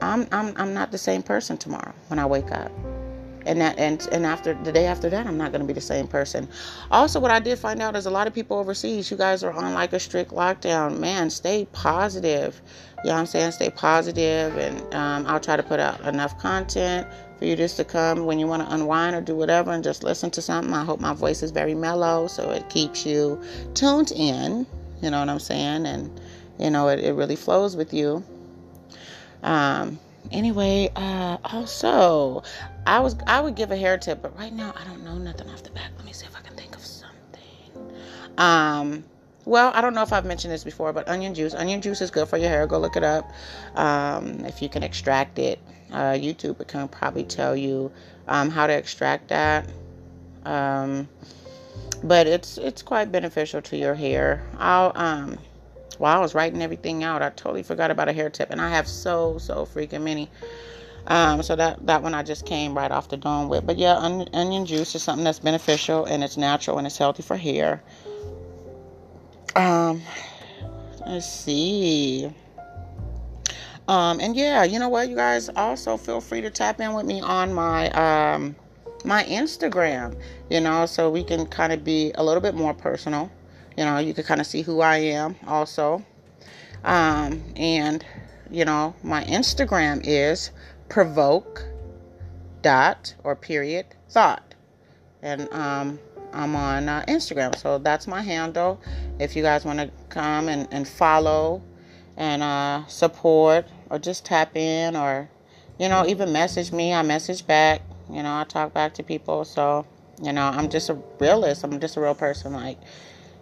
I'm 0.00 0.26
I'm 0.32 0.54
I'm 0.56 0.72
not 0.72 0.90
the 0.90 0.98
same 0.98 1.22
person 1.22 1.58
tomorrow 1.58 1.92
when 2.08 2.18
I 2.18 2.26
wake 2.26 2.50
up 2.50 2.72
and 3.48 3.60
that 3.60 3.78
and 3.78 4.06
and 4.12 4.24
after 4.26 4.54
the 4.62 4.70
day 4.70 4.86
after 4.86 5.08
that 5.10 5.26
i'm 5.26 5.38
not 5.38 5.50
going 5.50 5.60
to 5.60 5.66
be 5.66 5.72
the 5.72 5.80
same 5.80 6.06
person. 6.06 6.48
Also 6.90 7.18
what 7.18 7.30
i 7.30 7.40
did 7.40 7.58
find 7.58 7.82
out 7.82 7.96
is 7.96 8.06
a 8.06 8.10
lot 8.10 8.26
of 8.26 8.34
people 8.34 8.58
overseas 8.58 9.10
you 9.10 9.16
guys 9.16 9.42
are 9.42 9.52
on 9.52 9.74
like 9.74 9.92
a 9.92 10.00
strict 10.00 10.30
lockdown. 10.30 10.98
Man 10.98 11.30
stay 11.30 11.66
positive. 11.72 12.60
You 12.98 13.10
know 13.10 13.14
what 13.14 13.20
i'm 13.20 13.26
saying? 13.26 13.52
Stay 13.52 13.70
positive 13.70 14.56
and 14.56 14.94
um, 14.94 15.26
i'll 15.26 15.40
try 15.40 15.56
to 15.56 15.62
put 15.62 15.80
out 15.80 16.00
enough 16.02 16.38
content 16.38 17.06
for 17.38 17.44
you 17.44 17.56
just 17.56 17.76
to 17.76 17.84
come 17.84 18.26
when 18.26 18.38
you 18.38 18.46
want 18.46 18.66
to 18.66 18.74
unwind 18.74 19.14
or 19.14 19.20
do 19.20 19.34
whatever 19.34 19.70
and 19.70 19.84
just 19.84 20.02
listen 20.02 20.30
to 20.32 20.42
something. 20.42 20.74
I 20.74 20.84
hope 20.84 21.00
my 21.00 21.14
voice 21.14 21.42
is 21.42 21.50
very 21.50 21.74
mellow 21.74 22.26
so 22.26 22.50
it 22.50 22.68
keeps 22.68 23.06
you 23.06 23.40
tuned 23.74 24.12
in 24.12 24.66
you 25.00 25.10
know 25.10 25.20
what 25.20 25.28
i'm 25.28 25.38
saying? 25.38 25.86
And 25.86 26.20
you 26.58 26.70
know 26.70 26.88
it, 26.88 27.00
it 27.00 27.12
really 27.12 27.36
flows 27.36 27.76
with 27.76 27.94
you. 27.94 28.24
Um 29.42 29.98
anyway 30.30 30.90
uh 30.94 31.38
also 31.44 32.42
i 32.88 32.98
was 32.98 33.16
i 33.26 33.40
would 33.40 33.54
give 33.54 33.70
a 33.70 33.76
hair 33.76 33.98
tip 33.98 34.22
but 34.22 34.36
right 34.38 34.52
now 34.52 34.72
i 34.80 34.84
don't 34.84 35.04
know 35.04 35.16
nothing 35.18 35.48
off 35.50 35.62
the 35.62 35.70
back. 35.70 35.90
Let 35.96 36.06
me 36.06 36.12
see 36.12 36.26
if 36.26 36.34
i 36.34 36.40
can 36.40 36.56
think 36.56 36.74
of 36.74 36.84
something. 36.84 37.92
Um 38.38 39.04
well 39.44 39.70
i 39.74 39.80
don't 39.80 39.94
know 39.94 40.02
if 40.02 40.12
i've 40.12 40.24
mentioned 40.24 40.52
this 40.52 40.64
before 40.64 40.92
but 40.92 41.06
onion 41.08 41.34
juice. 41.34 41.54
Onion 41.54 41.80
juice 41.80 42.00
is 42.00 42.10
good 42.10 42.28
for 42.28 42.38
your 42.38 42.48
hair. 42.48 42.66
Go 42.66 42.78
look 42.78 42.96
it 42.96 43.04
up. 43.04 43.30
Um 43.74 44.44
if 44.46 44.62
you 44.62 44.68
can 44.68 44.82
extract 44.82 45.38
it 45.38 45.60
uh 45.92 46.12
youtube 46.12 46.66
can 46.66 46.88
probably 46.88 47.24
tell 47.24 47.54
you 47.54 47.92
um 48.26 48.48
how 48.50 48.66
to 48.66 48.72
extract 48.72 49.28
that. 49.28 49.68
Um 50.44 51.08
but 52.02 52.26
it's 52.26 52.58
it's 52.58 52.82
quite 52.82 53.12
beneficial 53.12 53.60
to 53.62 53.76
your 53.76 53.94
hair. 53.94 54.46
I'll 54.58 54.92
um 54.94 55.38
while 55.98 56.16
I 56.16 56.20
was 56.20 56.34
writing 56.34 56.62
everything 56.62 57.02
out, 57.02 57.22
I 57.22 57.30
totally 57.30 57.64
forgot 57.64 57.90
about 57.90 58.08
a 58.08 58.12
hair 58.12 58.30
tip, 58.30 58.50
and 58.50 58.60
I 58.60 58.70
have 58.70 58.86
so 58.86 59.36
so 59.38 59.66
freaking 59.66 60.02
many. 60.02 60.30
Um, 61.08 61.42
so 61.42 61.56
that 61.56 61.84
that 61.86 62.02
one 62.02 62.14
I 62.14 62.22
just 62.22 62.44
came 62.44 62.76
right 62.76 62.90
off 62.90 63.08
the 63.08 63.16
dome 63.16 63.48
with. 63.48 63.66
But 63.66 63.78
yeah, 63.78 63.94
on, 63.94 64.28
onion 64.34 64.66
juice 64.66 64.94
is 64.94 65.02
something 65.02 65.24
that's 65.24 65.40
beneficial 65.40 66.04
and 66.04 66.22
it's 66.22 66.36
natural 66.36 66.78
and 66.78 66.86
it's 66.86 66.98
healthy 66.98 67.22
for 67.22 67.36
hair. 67.36 67.82
Um, 69.56 70.02
let's 71.06 71.26
see. 71.26 72.30
Um, 73.88 74.20
and 74.20 74.36
yeah, 74.36 74.64
you 74.64 74.78
know 74.78 74.90
what, 74.90 75.08
you 75.08 75.16
guys 75.16 75.48
also 75.56 75.96
feel 75.96 76.20
free 76.20 76.42
to 76.42 76.50
tap 76.50 76.78
in 76.78 76.92
with 76.92 77.06
me 77.06 77.22
on 77.22 77.54
my 77.54 77.90
um 77.92 78.54
my 79.04 79.24
Instagram. 79.24 80.20
You 80.50 80.60
know, 80.60 80.84
so 80.84 81.10
we 81.10 81.24
can 81.24 81.46
kind 81.46 81.72
of 81.72 81.84
be 81.84 82.12
a 82.16 82.22
little 82.22 82.42
bit 82.42 82.54
more 82.54 82.74
personal. 82.74 83.30
You 83.78 83.84
know, 83.84 83.96
you 83.98 84.12
can 84.12 84.24
kind 84.24 84.40
of 84.40 84.46
see 84.46 84.60
who 84.60 84.80
I 84.80 84.96
am 84.96 85.36
also. 85.46 86.04
Um, 86.84 87.42
and, 87.56 88.04
you 88.50 88.64
know, 88.64 88.94
my 89.02 89.24
Instagram 89.24 90.00
is 90.04 90.50
provoke 90.88 91.64
dot 92.62 93.14
or 93.24 93.36
period 93.36 93.86
thought. 94.08 94.54
And 95.22 95.52
um, 95.52 95.98
I'm 96.32 96.54
on 96.56 96.88
uh, 96.88 97.04
Instagram. 97.08 97.56
So 97.56 97.78
that's 97.78 98.06
my 98.06 98.22
handle. 98.22 98.80
If 99.18 99.36
you 99.36 99.42
guys 99.42 99.64
want 99.64 99.78
to 99.80 99.90
come 100.08 100.48
and, 100.48 100.68
and 100.70 100.86
follow 100.86 101.62
and 102.16 102.42
uh, 102.42 102.86
support 102.86 103.66
or 103.90 103.98
just 103.98 104.24
tap 104.24 104.56
in 104.56 104.96
or, 104.96 105.28
you 105.78 105.88
know, 105.88 106.06
even 106.06 106.32
message 106.32 106.72
me, 106.72 106.94
I 106.94 107.02
message 107.02 107.46
back. 107.46 107.82
You 108.10 108.22
know, 108.22 108.34
I 108.34 108.44
talk 108.44 108.72
back 108.72 108.94
to 108.94 109.02
people. 109.02 109.44
So, 109.44 109.86
you 110.22 110.32
know, 110.32 110.46
I'm 110.46 110.68
just 110.68 110.88
a 110.88 110.94
realist. 111.20 111.64
I'm 111.64 111.78
just 111.80 111.96
a 111.96 112.00
real 112.00 112.14
person. 112.14 112.52
Like, 112.52 112.78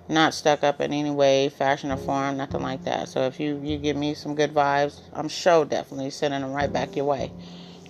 not 0.09 0.35
stuck 0.35 0.62
up 0.62 0.81
in 0.81 0.92
any 0.92 1.11
way, 1.11 1.49
fashion 1.49 1.90
or 1.90 1.97
form, 1.97 2.37
nothing 2.37 2.62
like 2.62 2.85
that. 2.85 3.09
So 3.09 3.23
if 3.23 3.40
you 3.40 3.61
you 3.62 3.79
give 3.79 3.97
me 3.97 4.14
some 4.14 4.35
good 4.35 4.55
vibes, 4.55 5.01
I'm 5.12 5.29
sure 5.29 5.64
definitely 5.64 6.11
sending 6.11 6.40
them 6.40 6.53
right 6.53 6.73
back 6.73 6.97
your 6.97 7.07
way. 7.07 7.33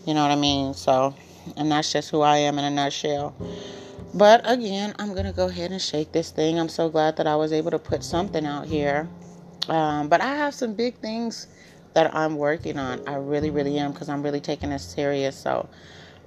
You 0.07 0.15
know 0.15 0.23
what 0.23 0.31
I 0.31 0.37
mean? 0.37 0.75
So, 0.75 1.15
and 1.57 1.71
that's 1.71 1.93
just 1.93 2.11
who 2.11 2.21
I 2.23 2.39
am 2.39 2.59
in 2.59 2.65
a 2.65 2.71
nutshell. 2.71 3.35
But 4.15 4.49
again, 4.51 4.95
I'm 4.99 5.15
gonna 5.15 5.33
go 5.33 5.49
ahead 5.49 5.73
and 5.73 5.83
shake 5.83 6.13
this 6.13 6.31
thing. 6.31 6.59
I'm 6.59 6.69
so 6.69 6.89
glad 6.89 7.17
that 7.17 7.27
I 7.27 7.37
was 7.37 7.53
able 7.53 7.71
to 7.73 7.79
put 7.79 8.03
something 8.03 8.47
out 8.47 8.67
here. 8.67 9.09
Um, 9.69 10.09
but 10.09 10.21
I 10.21 10.37
have 10.37 10.55
some 10.55 10.75
big 10.75 10.97
things 10.97 11.49
that 11.95 12.15
I'm 12.15 12.37
working 12.37 12.79
on. 12.79 13.07
I 13.07 13.17
really, 13.17 13.51
really 13.51 13.79
am 13.79 13.93
because 13.93 14.09
I'm 14.09 14.23
really 14.23 14.41
taking 14.41 14.71
this 14.71 14.85
serious. 14.85 15.37
So 15.37 15.69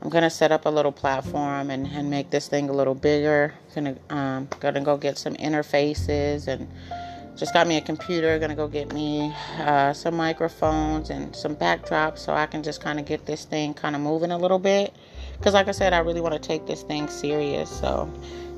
I'm 0.02 0.10
gonna 0.10 0.30
set 0.30 0.52
up 0.52 0.66
a 0.66 0.70
little 0.70 0.94
platform 0.94 1.70
and, 1.70 1.86
and 1.88 2.10
make 2.10 2.30
this 2.30 2.48
thing 2.48 2.70
a 2.70 2.74
little 2.74 2.96
bigger. 2.96 3.54
Gonna 3.76 3.96
um, 4.10 4.48
gonna 4.60 4.82
go 4.82 4.96
get 4.96 5.18
some 5.18 5.36
interfaces 5.36 6.48
and 6.48 6.70
just 7.36 7.54
got 7.54 7.68
me 7.68 7.78
a 7.78 7.82
computer. 7.82 8.40
Gonna 8.40 8.56
go 8.56 8.68
get 8.68 8.94
me 8.94 9.34
uh, 9.60 9.92
some 9.92 10.16
microphones 10.16 11.10
and 11.10 11.36
some 11.36 11.56
backdrops 11.56 12.20
so 12.20 12.34
I 12.34 12.46
can 12.46 12.64
just 12.64 12.82
kind 12.82 13.00
of 13.00 13.06
get 13.06 13.26
this 13.26 13.44
thing 13.44 13.74
kind 13.74 13.96
of 13.96 14.02
moving 14.02 14.32
a 14.32 14.38
little 14.38 14.60
bit. 14.60 14.94
Because 15.38 15.54
like 15.54 15.68
I 15.68 15.72
said, 15.72 15.94
I 15.94 16.00
really 16.00 16.22
want 16.22 16.34
to 16.34 16.40
take 16.40 16.66
this 16.66 16.84
thing 16.84 17.08
serious. 17.10 17.70
So, 17.70 18.12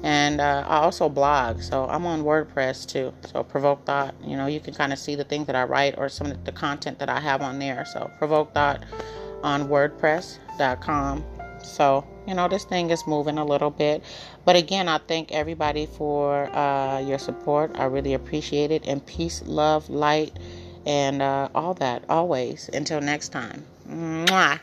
and 0.04 0.42
uh, 0.42 0.64
I 0.68 0.78
also 0.78 1.10
blog. 1.10 1.62
So 1.62 1.88
I'm 1.88 2.06
on 2.06 2.24
WordPress 2.24 2.88
too. 2.88 3.14
So 3.32 3.44
Provoke 3.44 3.86
Thought. 3.86 4.14
You 4.24 4.38
know, 4.38 4.46
you 4.48 4.60
can 4.60 4.74
kind 4.74 4.94
of 4.94 5.00
see 5.00 5.16
the 5.16 5.24
things 5.24 5.48
that 5.48 5.56
I 5.56 5.64
write 5.64 5.96
or 5.98 6.08
some 6.08 6.28
of 6.28 6.44
the 6.44 6.52
content 6.52 7.00
that 7.00 7.10
I 7.10 7.20
have 7.20 7.42
on 7.42 7.58
there. 7.58 7.86
So 7.86 8.12
Provoke 8.20 8.54
Thought 8.54 8.84
on 9.44 9.68
WordPress.com. 9.68 11.24
So, 11.64 12.06
you 12.28 12.34
know, 12.34 12.48
this 12.48 12.64
thing 12.64 12.90
is 12.90 13.06
moving 13.08 13.38
a 13.38 13.46
little 13.46 13.72
bit. 13.72 14.04
But 14.46 14.56
again, 14.56 14.88
I 14.88 14.98
thank 15.00 15.32
everybody 15.32 15.86
for 15.86 16.54
uh, 16.56 17.00
your 17.00 17.20
support. 17.20 17.72
I 17.76 17.86
really 17.86 18.14
appreciate 18.14 18.72
it. 18.72 18.86
And 18.86 19.06
peace, 19.06 19.44
love, 19.46 19.90
light, 19.90 20.38
and 20.86 21.22
uh, 21.22 21.50
all 21.54 21.74
that 21.76 22.04
always. 22.10 22.70
Until 22.74 23.02
next 23.02 23.30
time. 23.30 23.66
Mwah. 23.88 24.60